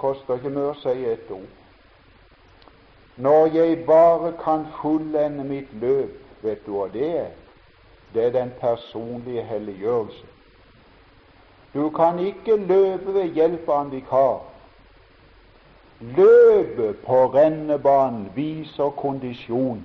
[0.00, 1.48] koster ikke mye å si et ord.
[3.20, 7.32] Når jeg bare kan fullende mitt løp, vet du hva det er?
[8.14, 10.26] Det er den personlige helliggjørelse.
[11.74, 14.40] Du kan ikke løpe ved hjelp av en vikar.
[16.00, 19.84] Løpet på rennebanen viser kondisjon.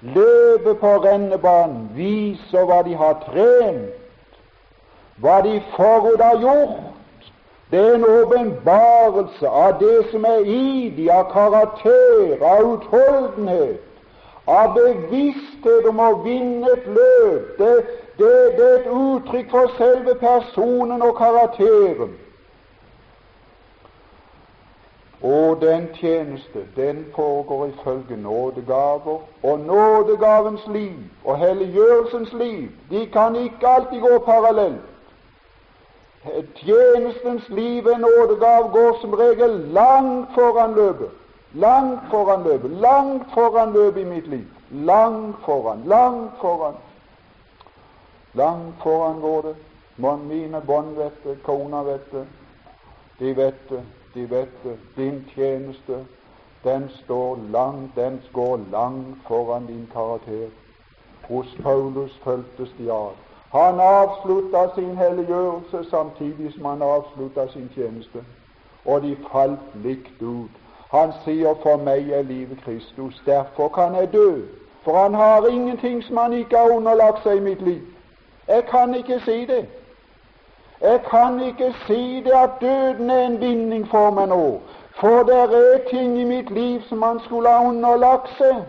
[0.00, 4.40] Løpet på rennebanen viser hva de har trent,
[5.20, 7.28] hva de forut har gjort.
[7.70, 13.82] Det er en åpenbarelse av det som er i de, av karakter, av utholdenhet,
[14.46, 17.56] av bevissthet om å vinne et løp.
[17.58, 17.72] Det,
[18.18, 22.22] det, det er et uttrykk for selve personen og karakteren.
[25.22, 33.36] Og den tjeneste, den foregår ifølge nådegaver, og nådegavens liv og helliggjørelsens liv, de kan
[33.36, 34.80] ikke alltid gå parallelt.
[36.54, 41.08] Tjenestens liv en nådegav går som regel langt foran løpet.
[41.52, 44.44] Langt foran løpet, langt foran løpet i mitt liv.
[44.70, 46.74] Langt foran, langt foran.
[48.34, 49.56] Langt foran går det.
[50.28, 52.26] Mine bånd vet det, kona vet det,
[53.18, 53.82] de vet det,
[54.16, 54.78] de vet det.
[54.96, 56.06] Din tjeneste,
[56.64, 60.48] den står langt, den går langt foran din karakter.
[61.28, 63.12] Hos Paulus føltes de av.
[63.52, 68.24] Han avslutta sin helliggjørelse samtidig som han avslutta sin tjeneste,
[68.84, 70.50] og de falt likt ut.
[70.90, 74.42] Han sier 'for meg er livet Kristus', derfor kan jeg dø.
[74.82, 77.82] For han har ingenting som han ikke har underlagt seg i mitt liv.
[78.48, 79.66] Jeg kan ikke si det.
[80.80, 84.60] Jeg kan ikke si det at døden er en vinning for meg nå,
[85.00, 88.64] for det er ting i mitt liv som man skulle ha underlagt seg.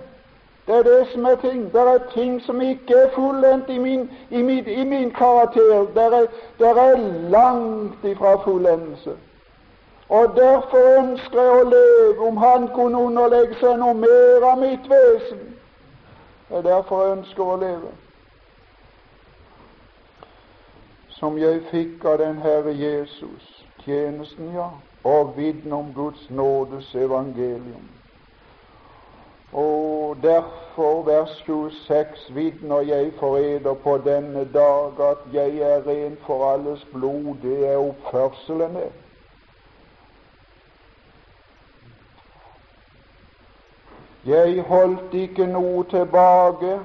[0.68, 1.74] Det er det som er ting.
[1.74, 5.86] Det er ting som ikke er fullendt i min, i min, i min karakter.
[5.96, 6.26] Det er,
[6.60, 6.98] det er
[7.30, 9.12] langt ifra fullendelse.
[10.10, 14.92] Og derfor ønsker jeg å leve om Han kunne underlegge seg noe mer av mitt
[14.92, 15.40] vesen.
[16.50, 17.92] Det er derfor jeg ønsker å leve.
[21.20, 23.46] Som jeg fikk av den Herre Jesus,
[23.82, 24.70] tjenesten, ja,
[25.04, 27.88] og vitne om Guds nådes evangelium.
[29.54, 36.54] Og derfor, vers 26, vitner jeg for på denne dag at jeg er ren for
[36.54, 37.36] alles blod.
[37.42, 38.96] Det er oppførselen min.
[44.26, 46.80] Jeg holdt ikke noe tilbake,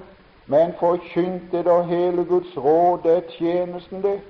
[0.52, 4.20] men forkynte da hele Guds råd, det er tjenesten, det.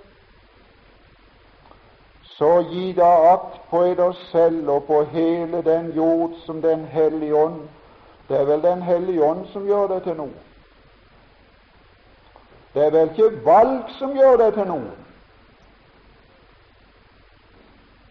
[2.23, 7.37] Så gi da akt på eder selv og på hele den jord som Den hellige
[7.37, 7.61] ånd
[8.29, 10.39] det er vel Den hellige ånd som gjør det til noe.
[12.75, 14.95] Det er vel ikke valg som gjør det til noe.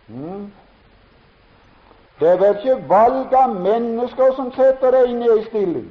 [0.07, 0.51] Mm.
[2.19, 5.89] Det er vel ikke valg av mennesker som setter deg inn i stilling.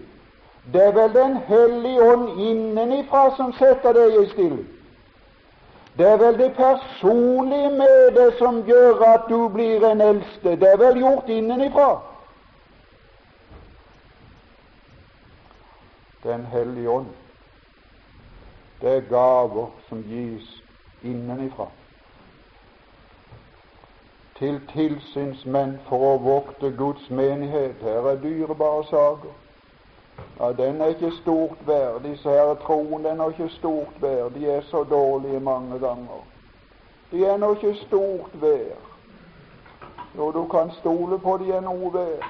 [0.73, 4.69] Det er vel Den hellige ånd innenifra som setter deg i stilling.
[5.99, 10.57] Det er vel det personlige med det som gjør at du blir en eldste.
[10.61, 11.91] Det er vel gjort innenifra.
[16.23, 17.11] Den hellige ånd.
[18.81, 20.49] Det er gaver som gis
[21.03, 21.67] innenifra
[24.41, 27.83] til tilsynsmenn for å vokte Guds menighet.
[27.85, 29.35] Her er dyrebare saker.
[30.41, 32.03] Ja, Den er ikke stort verd.
[32.03, 34.31] Disse her troen den er ikke stort verd.
[34.35, 36.25] De er så dårlige mange ganger.
[37.11, 38.79] De er nå ikke stort verd.
[40.17, 42.25] Jo, du kan stole på de er noe verd.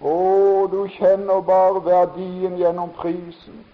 [0.00, 0.14] Å,
[0.72, 3.64] du kjenner bare verdien gjennom prisen.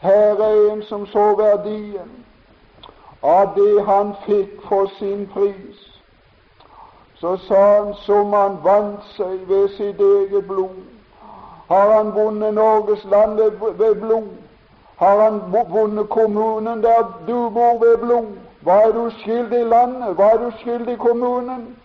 [0.00, 2.12] Her er en som så verdien
[3.22, 5.80] av det han fikk for sin pris.
[7.20, 10.95] Så sa han som han vant seg ved sitt eget blod.
[11.68, 13.38] Har han vunnet Norges land
[13.78, 14.28] ved blod?
[14.96, 15.40] Har han
[15.72, 18.26] vunnet kommunen der du bor ved blod?
[18.60, 20.14] Hva er du skyldig i landet?
[20.14, 21.76] Hva er du skyldig kommunen?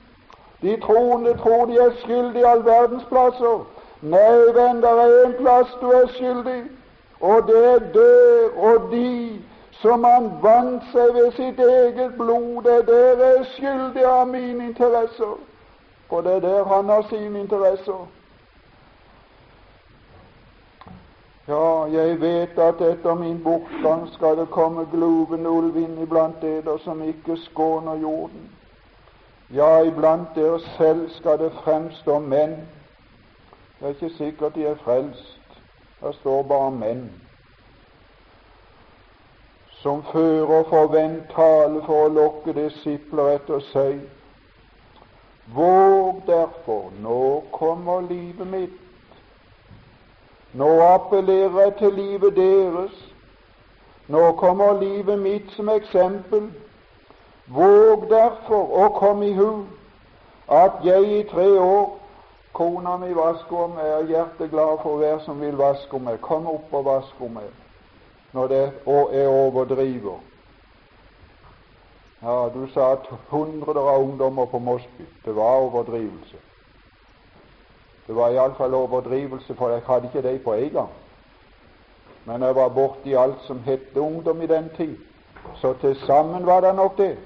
[0.62, 3.66] De troende tror de er skyldige i all verdens plasser.
[4.02, 6.62] Nei, venn, det er én plass du er skyldig,
[7.22, 9.42] og det er der og de
[9.82, 12.64] som han vant seg ved sitt eget blod.
[12.64, 15.38] Det er der jeg er skyldig av mine interesser,
[16.10, 18.02] for det er der han har sine interesser.
[21.52, 26.78] Ja, jeg vet at etter min bortgang skal det komme gloven ulv inn iblant dere
[26.80, 28.46] som ikke skåner jorden.
[29.52, 32.54] Ja, iblant dere selv skal det fremstå menn.
[33.80, 35.60] Det er ikke sikkert de er frelst.
[36.00, 37.04] Det står bare menn.
[39.82, 44.00] Som fører forvent tale for å lokke disipler etter seg.
[45.52, 48.81] Våg derfor, nå kommer livet mitt.
[50.54, 53.14] Nå appellerer jeg til livet deres.
[54.08, 56.50] Nå kommer livet mitt som eksempel.
[57.48, 59.64] Våg derfor å komme i hu
[60.52, 61.98] at jeg i tre år
[62.54, 66.20] Kona mi vasker om meg, er hjerteglad for hver som vil vaske om meg.
[66.22, 67.48] Kom opp og vask om meg
[68.36, 70.20] når det er overdriver.
[72.22, 75.08] Ja, du sa at hundrer av ungdommer på Mosby.
[75.26, 76.38] Det var overdrivelse.
[78.08, 80.90] Det var iallfall overdrivelse, for jeg hadde ikke det på en gang.
[82.26, 84.98] Men jeg var borti alt som het ungdom i den tid.
[85.56, 87.18] Så til sammen var det nok det.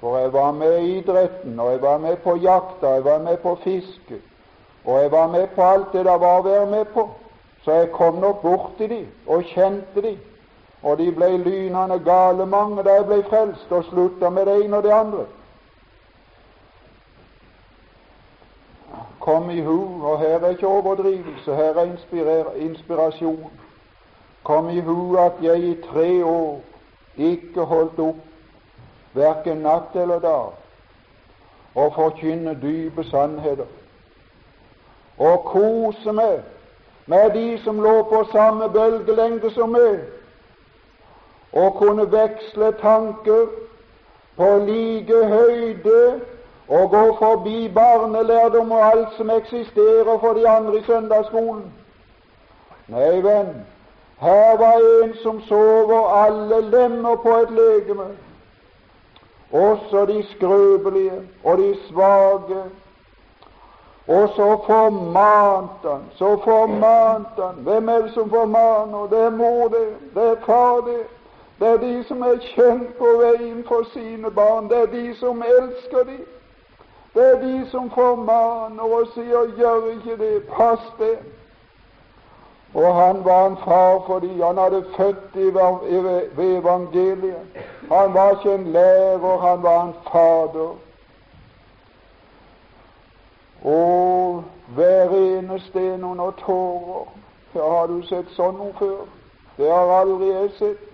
[0.00, 3.36] For jeg var med i idretten, og jeg var med på jakta, jeg var med
[3.36, 4.18] på fiske,
[4.84, 7.08] og jeg var med på alt det der var å være med på.
[7.64, 10.16] Så jeg kom nok borti de og kjente de,
[10.82, 14.76] og de ble lynende gale mange da jeg ble frelst, og slutta med det ene
[14.76, 15.26] og det andre.
[19.22, 23.50] Kom i hu, og her er ikke overdrivelse, her er inspirasjon.
[24.42, 26.60] Kom i hu at jeg i tre år
[27.16, 28.16] ikke holdt opp
[29.14, 30.50] verken natt eller dag,
[31.74, 33.68] og forkynne dype sannheter,
[35.18, 36.42] og kose meg
[37.06, 40.02] med de som lå på samme bølgelengde som meg,
[41.52, 43.46] og kunne veksle tanker
[44.36, 46.20] på like høyde
[46.68, 51.72] og gå forbi barnelærdom og alt som eksisterer for de andre i søndagsskolen.
[52.88, 53.66] Nei, venn,
[54.20, 58.06] her var en som sover over alle lemmer på et legeme,
[59.52, 62.62] også de skrøpelige og de svake.
[64.06, 67.54] Og så formante han, så formante han.
[67.54, 69.06] Hvem er det som formaner?
[69.06, 69.88] Det er mor, det.
[70.14, 71.02] Det er far, det.
[71.60, 74.68] Det er de som er kjent på veien for sine barn.
[74.68, 76.26] Det er de som elsker dem.
[77.14, 81.18] Det er de som formaner og sier 'gjør ikke det', pass det.
[82.74, 85.34] Og han var en far fordi han hadde født
[86.36, 87.46] ved evangeliet.
[87.92, 90.76] Han var ikke en lærer, han var en fader.
[93.64, 94.44] Og
[94.74, 97.06] hver eneste en under tårer.
[97.54, 99.04] Ja, har du sett sånn noe før?
[99.58, 100.91] Det har aldri jeg sett.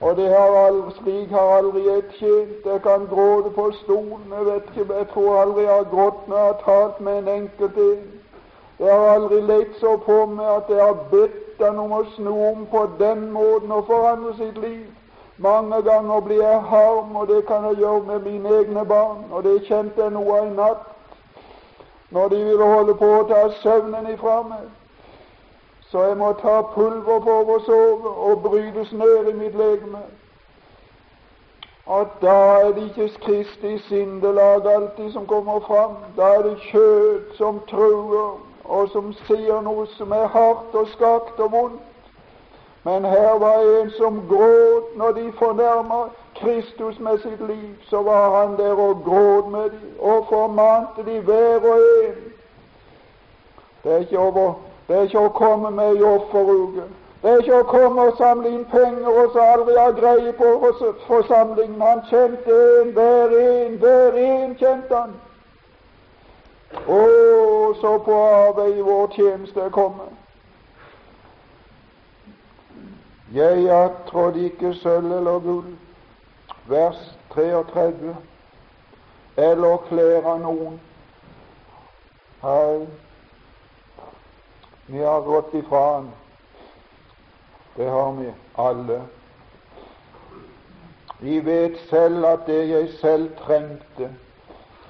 [0.00, 2.66] Og det har aldri, slik har aldri jeg tjent.
[2.66, 4.32] Jeg kan gråte på stolen.
[4.32, 7.28] Jeg vet ikke, jeg tror aldri jeg har grått når jeg har talt med en
[7.28, 8.04] enkelt en.
[8.78, 12.30] Jeg har aldri lett så på meg at jeg har bedt han om å snu
[12.50, 14.86] om på den måten og forandre sitt liv.
[15.36, 19.24] Mange ganger blir jeg harm, og det kan jeg gjøre med mine egne barn.
[19.30, 20.86] Og det kjente jeg noe av i natt,
[22.10, 24.66] når de ville holde på å ta søvnen ifra meg
[25.90, 30.02] så jeg må ta pulver for å sove og bryte ned i mitt legeme.
[31.88, 35.96] At da er det ikke Kristi sindelag alltid som kommer fram.
[36.16, 41.40] Da er det kjød som truer, og som sier noe som er hardt og skakt
[41.40, 41.80] og vondt.
[42.84, 46.04] Men her var en som gråt når de fornærma
[46.36, 47.74] Kristus med sitt liv.
[47.88, 52.14] Så var han der og gråt med dem og formante de hver og en.
[53.84, 54.54] Det er ikke over
[54.88, 56.86] det er ikke å komme med i offeruke.
[57.22, 60.52] Det er ikke å komme og samle inn penger og så aldri ha greie på
[61.06, 61.80] forsamlingen.
[61.82, 65.16] Han kjente en, hver en, hver en kjente han.
[66.86, 70.06] Og så på arbeid i vår tjeneste komme.
[73.34, 75.74] Jeg attrådde ikke sølv eller gull,
[76.66, 77.02] vers
[77.34, 78.14] 33,
[79.36, 80.80] eller klær av noen.
[82.40, 82.88] Hei.
[84.90, 86.10] Vi har gått ifra Han.
[87.76, 89.02] Det har vi alle.
[91.18, 94.08] Vi vet selv at det jeg selv trengte,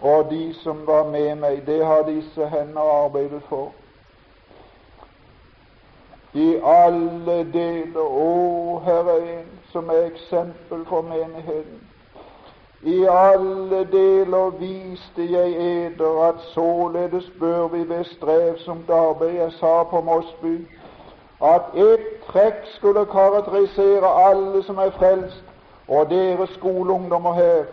[0.00, 3.72] og de som var med meg, det har disse hender arbeidet for.
[6.32, 8.04] I alle deler.
[8.04, 11.87] Å, her er en som er eksempel for menigheten.
[12.82, 19.82] I alle deler viste jeg eder at således bør vi ved strevsomt arbeid, jeg sa
[19.82, 20.68] på Mossby
[21.42, 25.44] at ett trekk skulle karakterisere alle som er frelst,
[25.88, 27.64] og dere skoleungdommer her,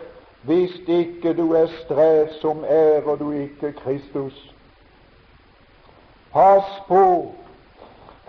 [0.42, 4.54] hvis ikke du er strevsom, ærer du ikke Kristus.
[6.32, 7.32] Pass på!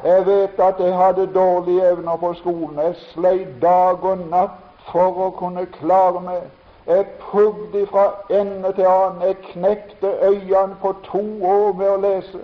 [0.03, 2.79] Jeg vet at jeg hadde dårlige evner på skolen.
[2.79, 6.41] Jeg sleit dag og natt for å kunne klare meg
[6.87, 9.21] jeg pugde fra ende til annen.
[9.21, 12.39] Jeg knekte øynene på to år med å lese,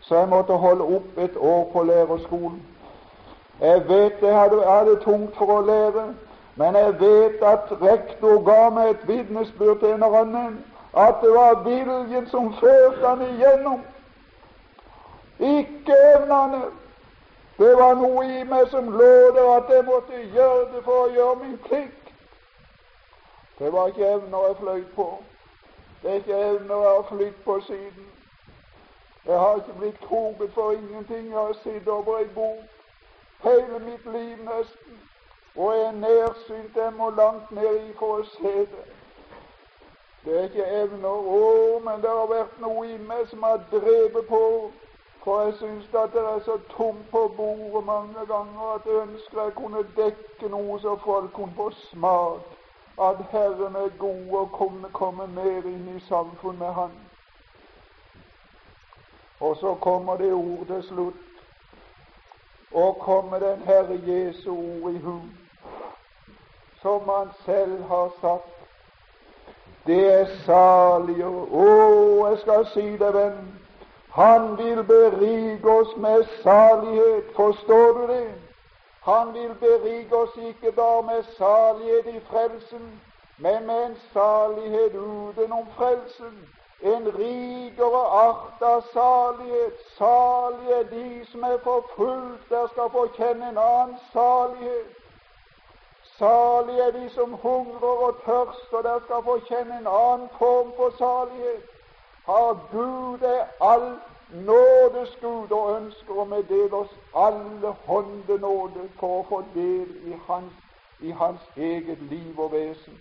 [0.00, 2.62] så jeg måtte holde opp et år på lærerskolen.
[3.60, 6.04] Jeg vet jeg hadde, jeg hadde tungt for å lære,
[6.56, 10.58] men jeg vet at rektor ga meg et vitnesbyrd til en annen,
[10.96, 13.80] at det var viljen som førte han igjennom,
[15.38, 16.62] ikke evnene.
[17.58, 21.10] Det var noe i meg som lå der, at jeg måtte gjøre det for å
[21.14, 21.97] gjøre min plikt.
[23.58, 25.22] Det var ikke evner jeg fløy på.
[26.02, 28.06] Det er ikke evner jeg har flytt på siden.
[29.26, 31.30] Jeg har ikke blitt kroket for ingenting.
[31.30, 32.64] Jeg har sittet over ei bok
[33.42, 35.00] hele mitt liv nesten,
[35.56, 36.76] og jeg er nærsynt.
[36.76, 38.84] Jeg må langt ned i for å se det.
[40.24, 41.18] Det er ikke evner.
[41.38, 44.72] Å, men det har vært noe i meg som har drevet på.
[45.24, 49.42] For jeg syns at det er så tomt på bordet mange ganger at jeg ønsker
[49.42, 52.57] jeg kunne dekke noe så folk kunne få smak
[53.00, 56.90] at Herren er god og kunne komme mer inn i samfunn med Han.
[59.40, 61.14] Og så kommer det ord til slutt.
[62.72, 65.20] Og kommer den Herre Jesu ord i hu,
[66.82, 68.54] som Han selv har sagt.
[69.86, 73.54] Det er salig Å, jeg skal si det, venn.
[74.12, 77.24] Han vil berike oss med salighet.
[77.36, 78.47] Forstår du det?
[79.08, 83.00] Han vil berike oss ikke bare med salighet i frelsen,
[83.38, 86.48] men med en salighet utenom frelsen.
[86.80, 89.74] en rikere art av salighet.
[89.98, 94.94] Salige de som er forfulgt, der skal få kjenne en annen salighet.
[96.18, 100.90] Salige er de som hungrer og tørster, der skal få kjenne en annen form for
[100.98, 101.62] salighet.
[102.26, 103.90] Har Gud er all
[104.30, 110.52] nådes Gud og ønsker å meddele oss alle håndenåde for å få del i hans,
[111.00, 112.98] i hans eget liv og vesen.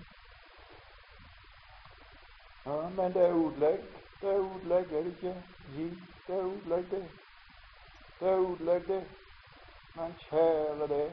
[2.65, 3.83] Ja, men det er utlegg.
[4.21, 5.35] Det er utlegg, er det ikke?
[5.75, 5.87] Gi.
[6.27, 7.03] Det er utlegg, det.
[8.19, 9.03] Det er utlegg, det.
[9.95, 11.11] Men kjære det,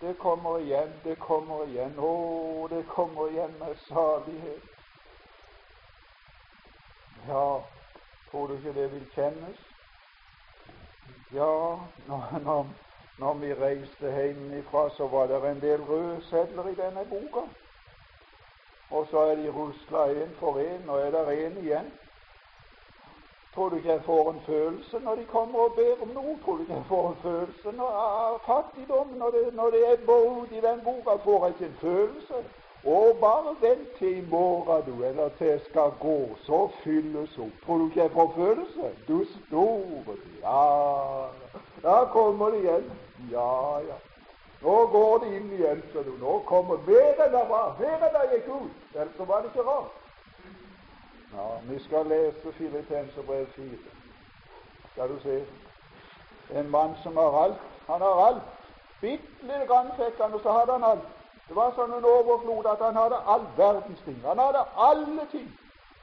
[0.00, 1.98] det kommer igjen, det kommer igjen.
[1.98, 2.12] Å,
[2.70, 4.70] det kommer igjen med salighet.
[7.28, 7.60] Ja,
[8.34, 9.58] tror du ikke det vil kjennes?
[11.32, 11.78] Ja,
[12.08, 12.66] når, når,
[13.18, 17.46] når vi reiste hjemmefra, så var det en del røde sedler i denne boka
[18.90, 21.92] og så er de rusla én for én, og er det én igjen.
[23.54, 26.38] Tror du ikke jeg får en følelse når de kommer og ber om noe?
[26.44, 30.52] Tror du ikke jeg får en følelse av fattigdom når det, når det ebber ut
[30.52, 31.16] i den boka?
[31.24, 32.34] Får jeg ikke en følelse?
[32.86, 37.52] Og bare vent til i morgen, du, eller til jeg skal gå, så fylles opp.
[37.66, 38.90] Tror du ikke jeg får følelse?
[39.08, 41.26] Du store Ja,
[41.82, 42.92] da kommer det igjen.
[43.30, 43.96] Ja, ja.
[44.62, 46.12] Nå går det inn igjen, så du.
[46.20, 47.74] Nå kommer mer enn det var.
[47.80, 48.94] Mer enn det gikk ut.
[48.94, 50.00] Ellers var det ikke rart.
[51.34, 53.66] Ja, vi skal lese Filippenserbrev 4.
[54.92, 55.44] Skal du se.
[56.60, 57.60] En mann som har alt.
[57.88, 58.42] Han har alt.
[59.00, 61.23] Bitte lite grann fikk han, og så hadde han alt.
[61.48, 64.16] Det var sånn en overflod at han hadde all verdens ting.
[64.24, 65.50] Han hadde alle ting.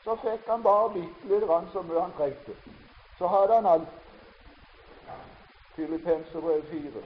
[0.04, 2.54] Så fikk han bare bitte lite grann så mye han trengte.
[3.18, 3.90] Så hadde han alt.
[5.76, 7.04] Filippenserbrev 4.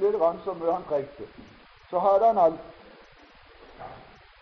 [0.00, 1.26] litt grann så mye han trengte.
[1.90, 2.60] Så hadde han alt.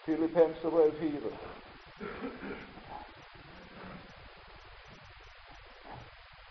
[0.05, 1.33] Filippenserbrev 4.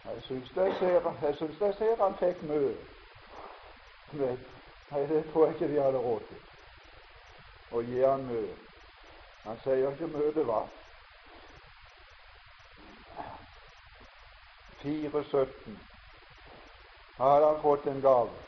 [0.05, 2.75] Jeg syns jeg ser, jeg syns jeg ser han fikk mye.
[4.91, 6.41] Nei, det tror jeg ikke de hadde råd til.
[7.71, 8.55] Å gi han mye.
[9.45, 10.67] Han sier ikke mye det var.
[14.83, 15.77] 4.17.
[17.17, 18.43] Her hadde han fått en gave.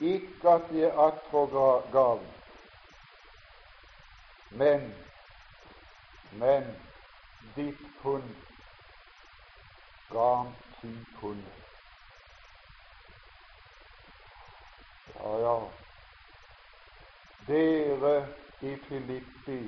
[0.00, 1.46] Ikke at de er attfor
[1.92, 2.26] gaven,
[4.50, 4.88] men,
[6.32, 6.66] men
[7.56, 8.43] ditt pund
[10.10, 10.44] ga
[10.80, 11.44] ti pund.
[15.14, 15.56] Ja, ja.
[17.46, 18.26] Dere
[18.60, 19.58] i Filippi,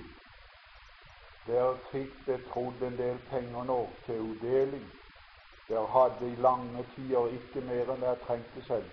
[1.46, 4.86] dere fikk det trodd en del penger nå til utdeling.
[5.68, 8.90] Dere hadde i lange tider ikke mer enn dere trengte selv.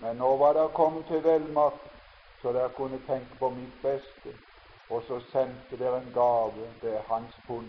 [0.00, 1.90] Men nå var det kommet til velmakt,
[2.42, 4.36] så dere kunne tenke på mitt beste.
[4.90, 6.66] Og så sendte dere en gave.
[6.82, 7.68] Det er hans pund.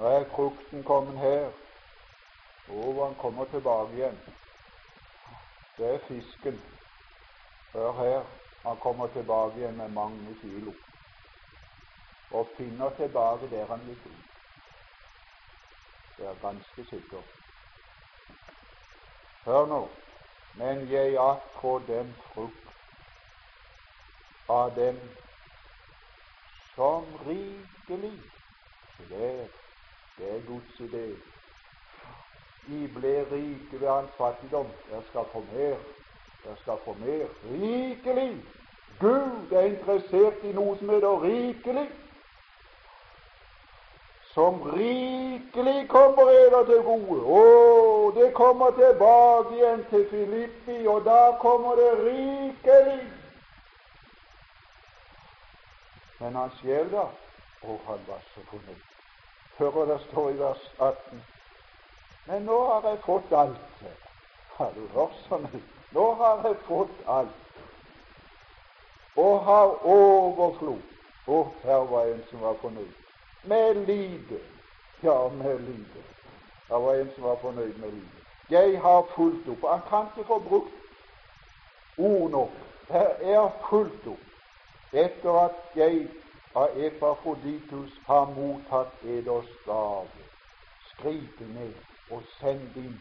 [0.00, 1.50] Nå er frukten kommet her.
[2.68, 4.20] Og han kommer tilbake igjen.
[5.76, 6.60] Det er fisken.
[7.72, 8.24] Hør her.
[8.62, 10.72] Han kommer tilbake igjen med mange kilo.
[12.30, 14.24] Og finner tilbake der han gikk ut.
[16.16, 17.36] Det er ganske sikkert.
[19.44, 19.88] Hør nå.
[20.54, 22.76] Men jeg attrå den frukt
[24.48, 25.00] av dem
[26.74, 28.18] som rikelig
[29.08, 29.50] det,
[30.20, 31.06] det er Guds idé.
[32.68, 34.68] I ble rike ved hans fattigdom.
[34.92, 35.76] Jeg skal få mer.
[36.46, 37.26] Jeg skal få mer.
[37.52, 38.44] Rikelig!
[39.00, 41.88] Gud er interessert i noe som heter rikelig
[44.34, 47.22] som rikelig kommer eder til gode.
[47.38, 53.00] Å, det kommer tilbake igjen til Filippi, og da kommer det rikelig.
[56.20, 56.94] Men hans sjel?
[56.94, 58.89] Å, han var så fornøyd.
[59.60, 61.24] Hører det står i vers 18.
[62.26, 63.82] Men nå har jeg fått alt.
[64.56, 65.44] Har du hørt sånn?
[65.92, 67.58] Nå har jeg fått alt.
[69.20, 70.80] Og har overflod.
[71.28, 72.96] Å, her var en som var fornøyd
[73.52, 74.40] med lite.
[75.04, 76.06] Ja, med lite.
[76.70, 78.24] Her var en som var fornøyd med lite.
[78.48, 79.68] Jeg har fulgt opp.
[79.68, 80.72] Han kan ikke få brukt
[81.98, 82.56] ord nok.
[82.88, 86.08] Jeg er fulgt opp etter at jeg
[86.52, 90.26] av Epafroditus har mottatt eders gave.
[90.90, 91.74] Skriv ned
[92.10, 92.98] og send inn.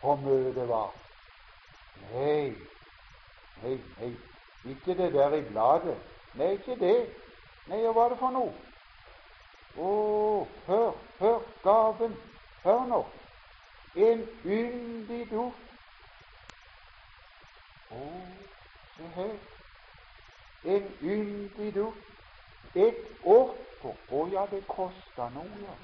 [0.00, 0.90] For mye det var.
[2.12, 2.54] Nei,
[3.62, 4.10] nei, nei,
[4.74, 5.98] ikke det der i bladet.
[6.34, 6.98] Nei, ikke det.
[7.70, 8.50] Nei, hva var det for noe?
[9.78, 9.92] Å,
[10.66, 10.90] hør,
[11.20, 12.18] hør gaven.
[12.64, 13.00] Hør nå.
[13.94, 15.70] En yndig duft.
[17.92, 18.04] Å,
[18.96, 19.51] se her.
[20.64, 21.98] En yndig duft.
[22.74, 23.96] Et offer.
[24.10, 25.74] Å ja, det kosta noe, ja.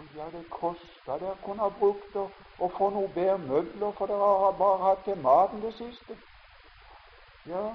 [0.00, 1.18] Å ja, det kosta.
[1.20, 5.04] Dere kunne ha brukt å, å få noe bedre møbler, for dere har bare hatt
[5.04, 6.16] til maten det siste.
[7.46, 7.66] Ja,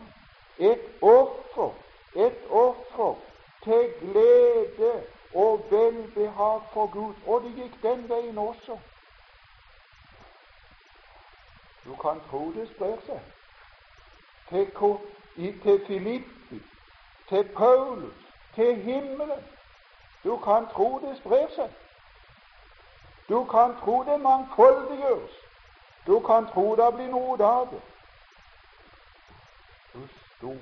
[0.57, 1.75] et offer.
[2.15, 3.15] Et offer
[3.63, 4.91] til glede
[5.33, 7.13] og velbehag for Gud.
[7.25, 8.79] Og det gikk den veien også.
[11.85, 13.19] Du kan tro det sprer seg.
[14.49, 14.97] Til,
[15.37, 16.61] til Filippi,
[17.29, 18.13] til Paulus,
[18.55, 19.43] til himmelen.
[20.23, 21.69] Du kan tro det sprer seg.
[23.29, 25.31] Du kan tro det mangfoldiggjøres.
[26.07, 27.81] Du kan tro det blir noe av det.
[29.93, 30.59] Du store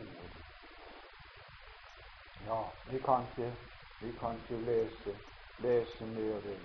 [2.46, 2.62] Ja,
[2.92, 3.56] vi kan ikke,
[4.02, 5.18] vi kan ikke lese,
[5.58, 6.60] lese mer det.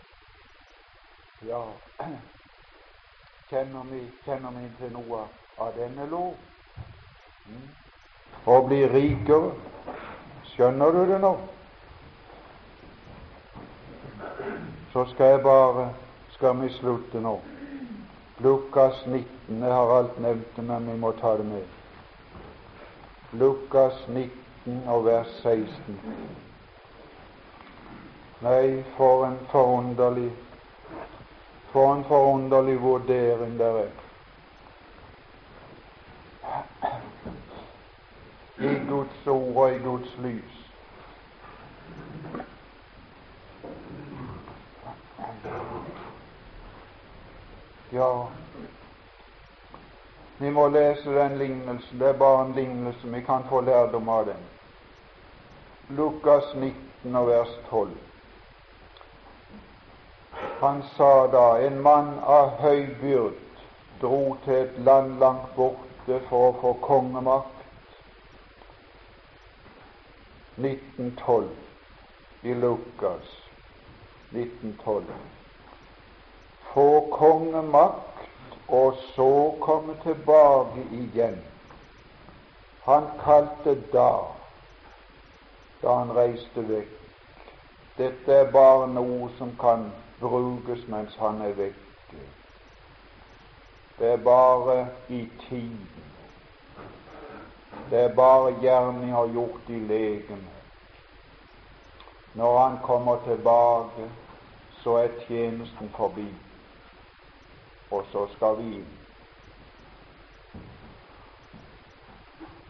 [1.43, 1.63] Ja,
[3.51, 5.23] kjenner vi, kjenner vi til noe
[5.59, 6.51] av denne loven?
[7.47, 7.90] Mm.
[8.47, 9.53] Å bli rikere.
[10.53, 11.33] Skjønner du det nå?
[14.93, 15.91] Så skal jeg bare
[16.35, 17.39] skal vi slutte nå.
[18.41, 19.63] Lukas 19.
[19.63, 21.65] Jeg har alt nevnt det, men vi må ta det med.
[23.33, 25.99] Lukas 19 og vers 16.
[28.41, 30.31] Nei, for en forunderlig
[31.71, 33.91] For en forunderlig vurdering der er.
[38.61, 40.57] I Guds ord og i Guds lys.
[47.93, 48.27] Ja,
[50.39, 52.01] vi må lese den lignelsen.
[52.01, 53.09] Det er bare en lignelse.
[53.09, 54.45] Vi kan få lærdom av den.
[55.89, 57.91] Lukas 19 og vers 12.
[60.61, 63.65] Han sa da en mann av høy byrd
[64.01, 67.60] dro til et land langt borte for å få kongemakt.
[70.65, 71.49] 1912
[72.43, 73.37] i Lukas
[74.33, 75.05] 1912
[76.75, 78.29] få kongemakt
[78.69, 81.39] og så komme tilbake igjen.
[82.83, 84.13] Han kalte da,
[85.83, 86.97] da han reiste vekk
[87.99, 89.91] Dette er bare noe som kan
[90.21, 92.23] brukes mens han er vekke.
[93.99, 96.10] Det er bare i tiden.
[97.91, 100.59] Det er bare gjerninger gjort i legemet.
[102.35, 104.11] Når han kommer tilbake,
[104.83, 106.29] så er tjenesten forbi
[107.91, 108.91] og så skal vi inn.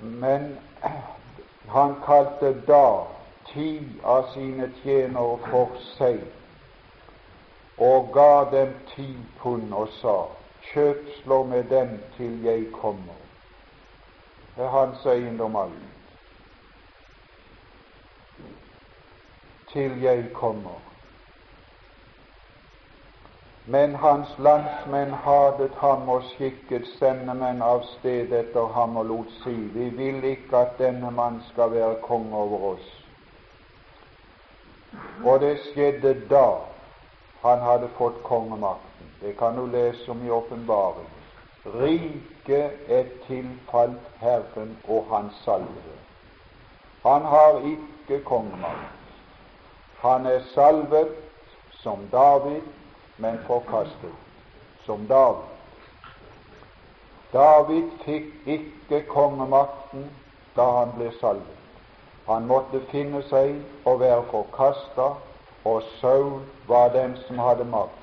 [0.01, 0.59] Men
[1.77, 2.85] han kalte da
[3.53, 3.71] ti
[4.05, 6.23] av sine tjenere for seg
[7.81, 10.19] og ga dem ti pund og sa:"
[10.71, 13.20] Kjøpslå med dem til jeg kommer.
[14.61, 15.73] Er hans eiendom alt.
[19.73, 20.81] Til jeg kommer.
[23.67, 29.55] Men hans landsmenn hadet ham og skikket sendemenn av sted etter ham og lot si:"
[29.77, 32.91] Vi vil ikke at denne mann skal være konge over oss.
[35.25, 36.49] Og det skjedde da
[37.43, 39.07] han hadde fått kongemakten.
[39.21, 41.20] Det kan du lese om i åpenbaring.
[41.67, 45.99] Riket er tilfalt Herren og Hans salvede.
[47.03, 48.97] Han har ikke kongemakt.
[50.01, 51.09] Han er salvet
[51.71, 52.61] som David
[53.21, 54.15] men forkastet,
[54.87, 55.45] som David.
[57.33, 60.07] David fikk ikke kongemakten
[60.57, 61.59] da han ble salvet.
[62.27, 65.13] Han måtte finne seg å være forkasta,
[65.69, 68.00] og Saul var den som hadde makt.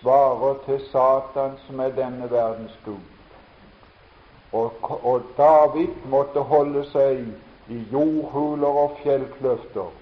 [0.00, 3.04] Svarer til Satan, som er denne verdens gud.
[4.52, 7.24] Og, og David måtte holde seg
[7.68, 9.94] i jordhuler og fjellkløfter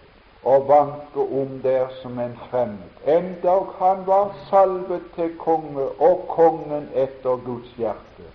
[0.44, 6.88] og vanke om der som en fremmed, endog han var salvet til konge og kongen
[6.94, 8.28] etter Guds hjerte.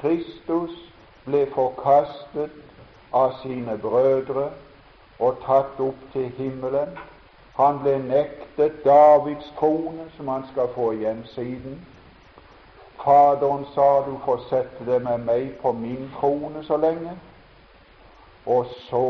[0.00, 0.76] Kristus
[1.24, 2.52] ble forkastet
[3.12, 4.50] av sine brødre
[5.20, 6.92] og tatt opp til himmelen.
[7.60, 11.74] Han ble nektet Davids trone, som han skal få igjen siden.
[13.04, 17.12] Faderen sa du får sette deg med meg på min trone så lenge.
[18.46, 19.04] Og så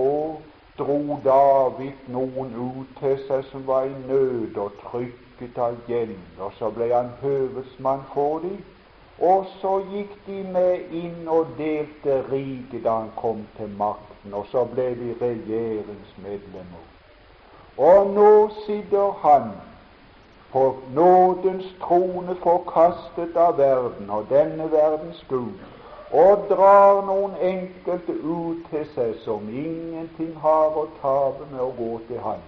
[0.78, 6.51] dro David noen ut til seg som var i nød og trykket av gjeld, og
[6.59, 8.59] så ble han høvedsmann for dem,
[9.20, 14.46] Og så gikk de med inn og delte riket da han kom til makten, og
[14.48, 16.89] så ble de regjeringsmedlemmer.
[17.78, 19.50] Og nå sitter han
[20.52, 25.54] på nådens trone forkastet av verden og denne verdens Gud,
[26.12, 31.92] og drar noen enkelte ut til seg som ingenting har å tape med å gå
[32.08, 32.42] til Han.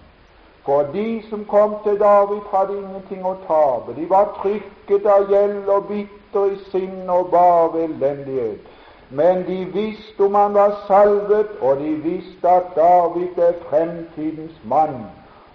[0.65, 3.95] For de som kom til David, hadde ingenting å tape.
[3.95, 8.72] De var trykket av gjeld og bitter i sinn og bare elendighet.
[9.15, 15.05] Men de visste om han var salvet, og de visste at David er fremtidens mann.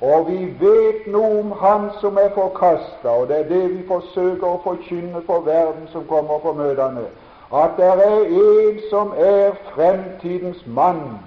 [0.01, 4.47] Og vi vet noe om Han som er forkasta, og det er det vi forsøker
[4.47, 7.09] å forkynne for verden som kommer på møtene.
[7.51, 11.19] At det er en som er fremtidens mann,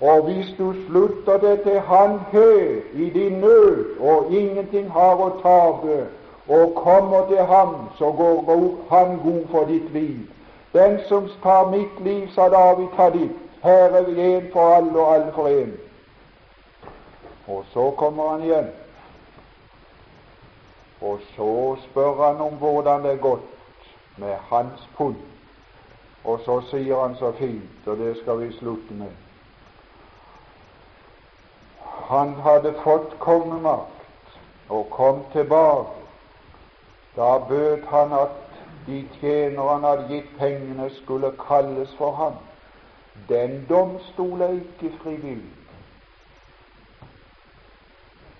[0.00, 5.30] og hvis du slutter deg til Han her i din nød og ingenting har å
[5.42, 6.06] tape,
[6.48, 10.26] og kommer til ham, så går Han god for ditt liv.
[10.72, 13.36] Den som tar mitt liv, sa David, ta ditt.
[13.62, 15.76] Her er vi en for alle og alle for en.
[17.48, 18.70] Og så kommer han igjen.
[21.00, 25.16] Og så spør han om hvordan det er gått med hans pund.
[26.24, 29.14] Og så sier han så fint, og det skal vi slutte med
[32.08, 34.38] han hadde fått kongemakt
[34.68, 36.02] og kom tilbake,
[37.16, 38.34] da bød han at
[38.86, 42.34] de tjenere han hadde gitt pengene, skulle kalles for ham.
[43.28, 45.54] Den domstol er ikke frivillig.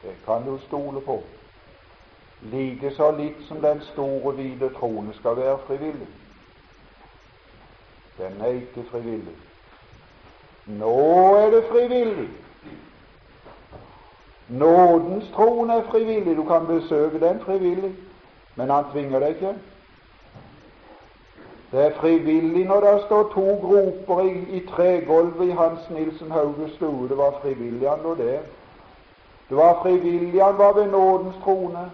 [0.02, 1.22] Det kan du stole på.
[2.42, 6.08] Like så litt som den store, hvite trone skal være frivillig.
[8.18, 9.36] Den er ikke frivillig.
[10.66, 10.98] Nå
[11.36, 12.28] er det frivillig.
[14.48, 16.36] Nådens troen er frivillig.
[16.36, 17.94] Du kan besøke den frivillig,
[18.54, 19.54] men han tvinger deg ikke.
[21.72, 26.72] Det er frivillig når det står to groper i, i tregulvet i Hans Nilsen Hauges
[26.72, 27.08] stue.
[27.08, 28.40] Det var frivillig han lå der.
[29.48, 31.90] Det var frivillig han var ved nådens trone.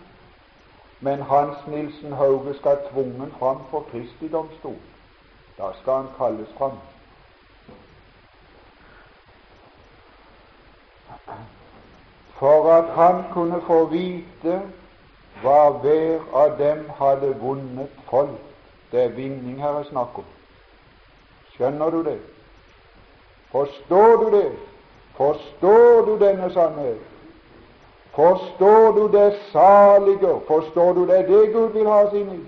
[1.00, 4.76] Men Hans Nilsen Hauge skal tvungen fram for Kristi domstol.
[5.58, 6.78] Da skal han kalles fram.
[12.42, 14.54] for at han kunne få vite
[15.42, 18.51] hva hver av dem hadde vunnet folk.
[18.92, 20.24] Det er vinning her er snakk om.
[21.54, 22.18] Skjønner du det?
[23.52, 24.52] Forstår du det?
[25.16, 26.98] Forstår du denne sannhet?
[28.14, 30.40] Forstår du det salige?
[30.46, 32.40] Forstår du det det Gud vil ha oss inn i?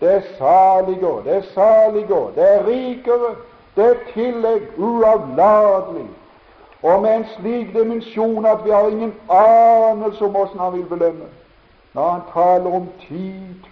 [0.00, 3.34] Det er salige, det er salige, det er rikere,
[3.76, 6.08] det er tillegg uavlatelig
[6.82, 11.28] og med en slik dimensjon at vi har ingen anelse om åssen han vil belønne.
[11.94, 13.14] Når han taler om 10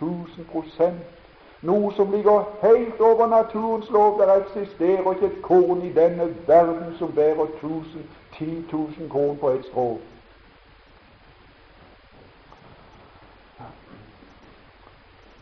[0.01, 1.20] 000 prosent,
[1.63, 4.21] noe som ligger helt over naturens lov.
[4.21, 8.05] Der eksisterer ikke et korn i denne verden som bærer 1000,
[8.39, 9.99] 10 000 korn på et strå.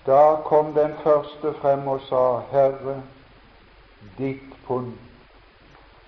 [0.07, 3.03] Da kom den første frem og sa, Herre,
[4.19, 4.93] ditt pund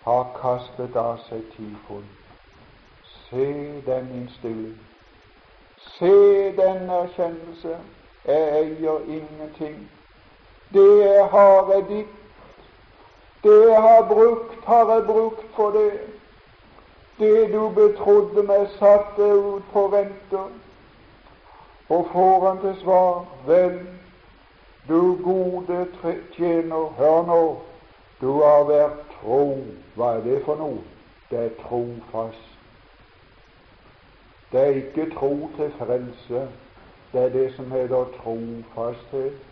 [0.05, 2.07] har kastet av seg tifon.
[3.05, 3.47] Se
[3.87, 4.79] den innstilling.
[5.99, 6.13] Se
[6.57, 7.77] den erkjennelse.
[8.25, 9.91] Jeg eier ingenting.
[10.73, 12.17] Det har, jeg ditt.
[13.43, 16.01] Det jeg har brukt, har jeg brukt for det.
[17.19, 20.53] Det du betrodde meg, satte jeg ut på venter.
[21.89, 23.81] Og får han til svar, vel,
[24.89, 25.87] du gode
[26.37, 27.43] tjener, hør nå,
[28.21, 29.43] du har vært tro.
[29.97, 30.81] Hva er det for noe?
[31.31, 32.49] Det er trofast.
[34.53, 36.49] Det er ikke tro til frelse.
[37.13, 39.50] Det er det som heter trofasthet.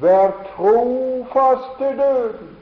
[0.00, 2.56] Vær trofast til døden.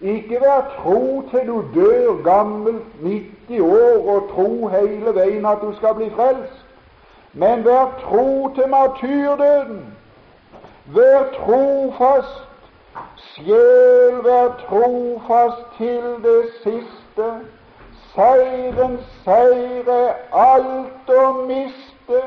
[0.00, 5.76] Ikke vær tro til du dør gammel, 90 år, og tro hele veien at du
[5.76, 6.64] skal bli frelst.
[7.32, 9.94] Men vær tro til martyrdøden.
[10.86, 12.44] Vær trofast
[13.16, 17.28] Sjel, vær trofast til det siste.
[18.14, 19.98] Seiren seire
[20.32, 22.22] alt å miste.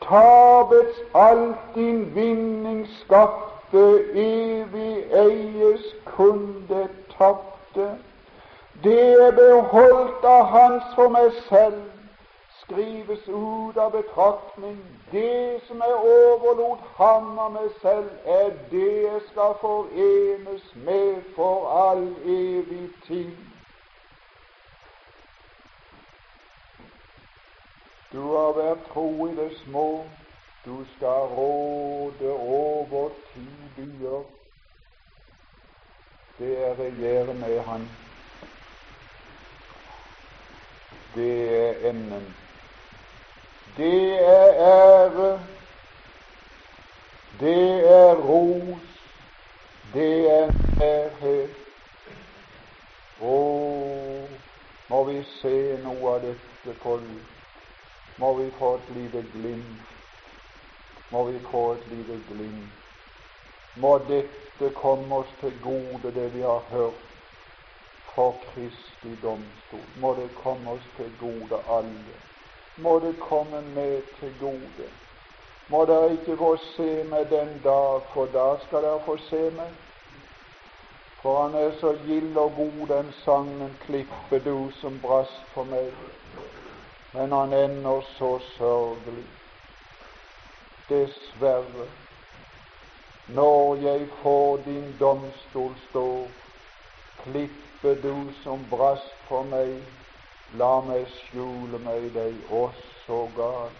[0.00, 3.84] Tapets alt din vinning skapte,
[4.14, 6.88] evig eies kunde
[7.18, 7.88] tapte.
[8.82, 11.82] Det er beholdt av Hans for meg selv
[12.70, 14.78] skrives ut av betraktning.
[15.12, 21.66] Det som jeg overlot ham av meg selv, er det jeg skal forenes med for
[21.68, 23.49] all evig tid.
[28.12, 30.04] Du har vært tro i det små,
[30.64, 33.46] Du skal råde over ti
[33.76, 34.24] byer.
[36.38, 37.88] Det er regjere med Han.
[41.14, 42.36] Det er enden.
[43.76, 45.40] Det er ære.
[47.40, 49.00] Det er ros.
[49.94, 51.50] Det er nærhet.
[53.20, 53.36] Å,
[54.88, 57.39] må vi se noe av dette folk.
[58.20, 59.96] Må vi få et lite glimt
[61.10, 62.72] må vi få et lite glimt.
[63.76, 67.06] Må dette komme oss til gode, det vi har hørt
[68.14, 69.86] for Kristi domstol.
[69.96, 72.16] Må det komme oss til gode, alle.
[72.76, 74.88] Må det komme med til gode.
[75.68, 79.74] Må dere ikke få se meg den dag, for da skal dere få se meg.
[81.22, 85.90] For han er så gild og god, den sangen, klippe du som brast for meg.
[87.12, 89.26] Men han ender så sørgelig
[90.88, 91.88] dessverre,
[93.28, 96.28] når jeg får din domstol stå,
[97.22, 99.74] klippe du som brast for meg,
[100.58, 103.74] la meg skjule meg deg også gal.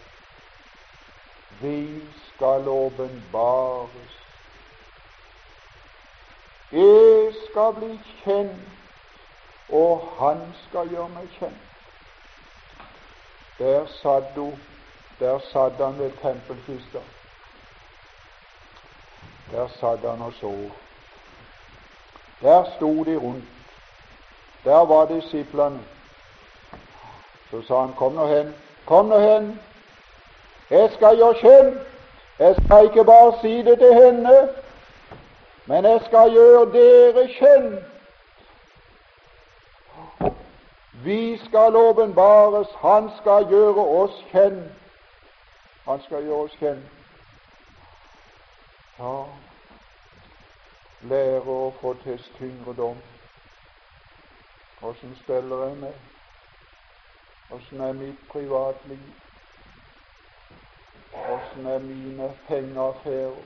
[1.62, 1.78] Vi
[2.26, 4.18] skal åpenbares.
[6.72, 8.70] Jeg skal bli kjent,
[9.68, 11.69] og han skal gjøre meg kjent.
[13.61, 14.61] Der satt hun,
[15.18, 16.98] der satt han ved tempelkista.
[19.52, 20.70] Der satt han og sov.
[22.42, 23.44] Der sto de rundt.
[24.64, 25.80] Der var disiplene.
[27.50, 28.54] Så sa han, kom nå hen,
[28.86, 29.61] kom nå hen.
[30.70, 31.80] Jeg skal gjøre kjent.
[32.38, 34.48] Jeg skal ikke bare si det til henne,
[35.66, 37.89] men jeg skal gjøre dere kjent.
[41.05, 44.72] Vi skal åpenbares, han skal gjøre oss kjent.
[45.84, 46.90] Han skal gjøre oss kjent.
[48.98, 49.14] Ja,
[51.09, 53.01] lære å få til tyngre dom.
[54.82, 55.96] Åssen steller jeg meg?
[57.57, 59.01] Åssen er mitt privatliv?
[61.16, 63.42] Åssen er mine pengeaffærer?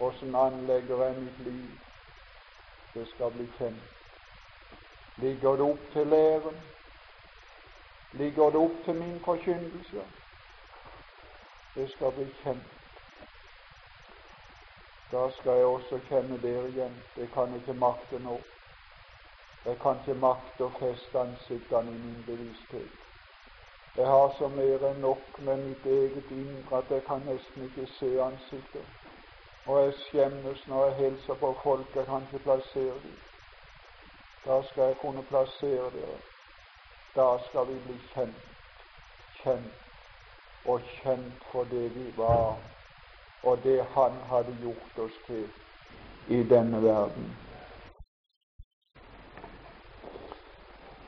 [0.00, 1.80] Åssen anlegger jeg mitt liv?
[2.94, 3.99] Det skal bli kjent.
[5.20, 6.56] Ligger det opp til læren?
[8.12, 10.04] Ligger det opp til min forkynnelse?
[11.74, 12.72] det skal bli kjent.
[15.12, 17.02] Da skal jeg også kjenne dere igjen.
[17.16, 18.40] Det kan ikke makte nå.
[19.64, 23.06] Jeg kan ikke makte å feste ansiktene i min bevissthet.
[23.96, 27.86] Jeg har så mer enn nok med mitt eget indre at jeg kan nesten ikke
[27.96, 28.86] se ansiktet.
[29.66, 33.18] Og jeg skjemmes når jeg hilser på folk jeg kan ikke plassere dem.
[34.46, 36.18] Da skal jeg kunne plassere dere.
[37.16, 38.44] Da skal vi bli kjent.
[39.42, 39.72] Kjent
[40.64, 42.56] og kjent for det vi var,
[43.42, 45.48] og det Han hadde gjort oss til
[46.28, 47.36] i denne verden.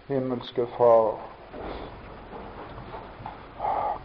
[0.08, 1.20] Himmelske Far,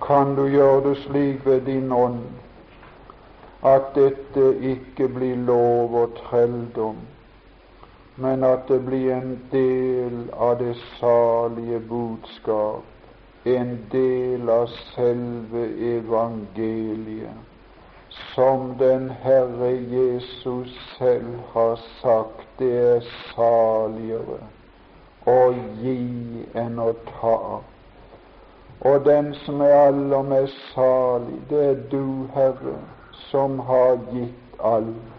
[0.08, 2.24] kan du gjøre det slik ved din ånd
[3.66, 6.98] at dette ikke blir lov og trelldom,
[8.18, 12.94] men at det blir en del av det salige budskap
[13.48, 15.64] en del av selve
[15.96, 17.38] evangeliet,
[18.34, 24.42] som den Herre Jesus selv har sagt, det er saligere
[25.28, 25.40] å
[25.82, 27.62] gi enn å ta.
[28.88, 32.80] Og den som er aller mest salig, det er du, Herre,
[33.30, 35.17] som har gitt alt,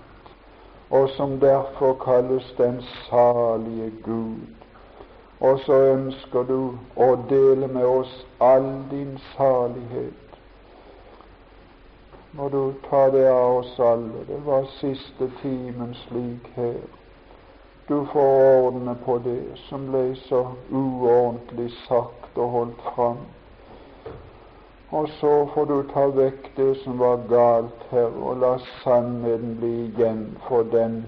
[0.90, 4.46] og som derfor kalles den salige Gud.
[5.40, 10.24] Og så ønsker du å dele med oss all din salighet.
[12.32, 14.24] Må du ta det av oss alle.
[14.28, 16.80] Det var siste timen slik her.
[17.88, 23.22] Du får ordne på det som ble så uordentlig sagt og holdt fram.
[24.90, 29.74] Og så får du ta vekk det som var galt her, og la sannheten bli
[29.88, 31.02] igjen for den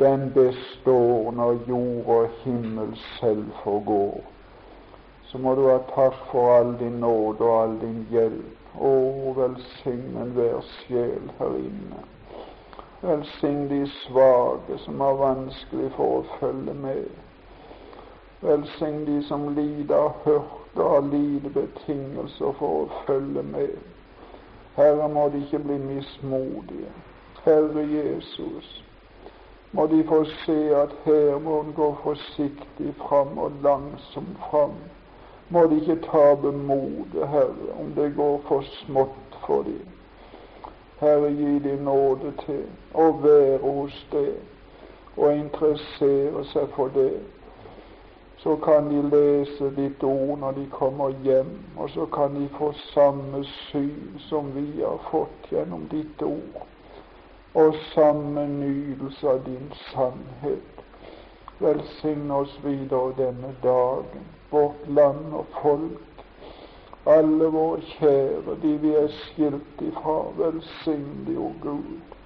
[0.00, 4.20] den består når jord og himmel selv forgår.
[5.22, 8.56] Så må du ha takk for all din nåde og all din hjelp.
[8.80, 8.92] Å,
[9.36, 12.00] velsign enhver sjel her inne.
[13.02, 17.04] Velsign de svake som har vanskelig for å følge med.
[18.40, 23.74] Velsign de som lider hørte og har lite betingelser for å følge med.
[24.76, 26.92] Herre, må de ikke bli mismodige.
[27.44, 28.84] Herre Jesus,
[29.72, 34.76] må de få se at her må en gå forsiktig fram og langsomt fram.
[35.48, 39.86] Må de ikke tape motet, Herre, om det går for smått for dem.
[41.00, 42.64] Herre, gi dem nåde til
[42.94, 44.34] å være hos deg
[45.16, 47.12] og interessere seg for det.
[48.42, 52.72] Så kan de lese ditt ord når de kommer hjem, og så kan de få
[52.72, 56.62] samme syn som vi har fått gjennom ditt ord,
[57.54, 60.84] og samme nydelse av din sannhet.
[61.60, 66.24] Velsign oss videre denne dagen, vårt land og folk,
[67.06, 70.16] alle våre kjære, de vi er skilt ifra.
[70.40, 72.16] Velsign de, o Gud.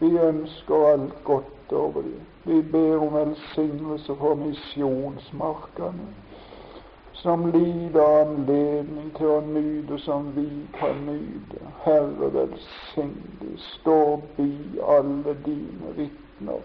[0.00, 2.31] Vi ønsker alt godt over dem.
[2.44, 6.08] Vi ber om velsignelse for misjonsmarkene,
[7.12, 11.62] som lider anledning til å nyte som vi kan nyte.
[11.84, 13.18] Herre, velsign.
[13.56, 13.98] Stå
[14.36, 16.62] bi alle dine vitner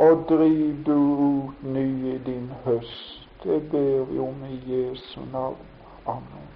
[0.00, 3.26] og driv du ut nye i din høst.
[3.42, 5.66] Det ber vi om i Jesu navn.
[6.06, 6.49] Amen.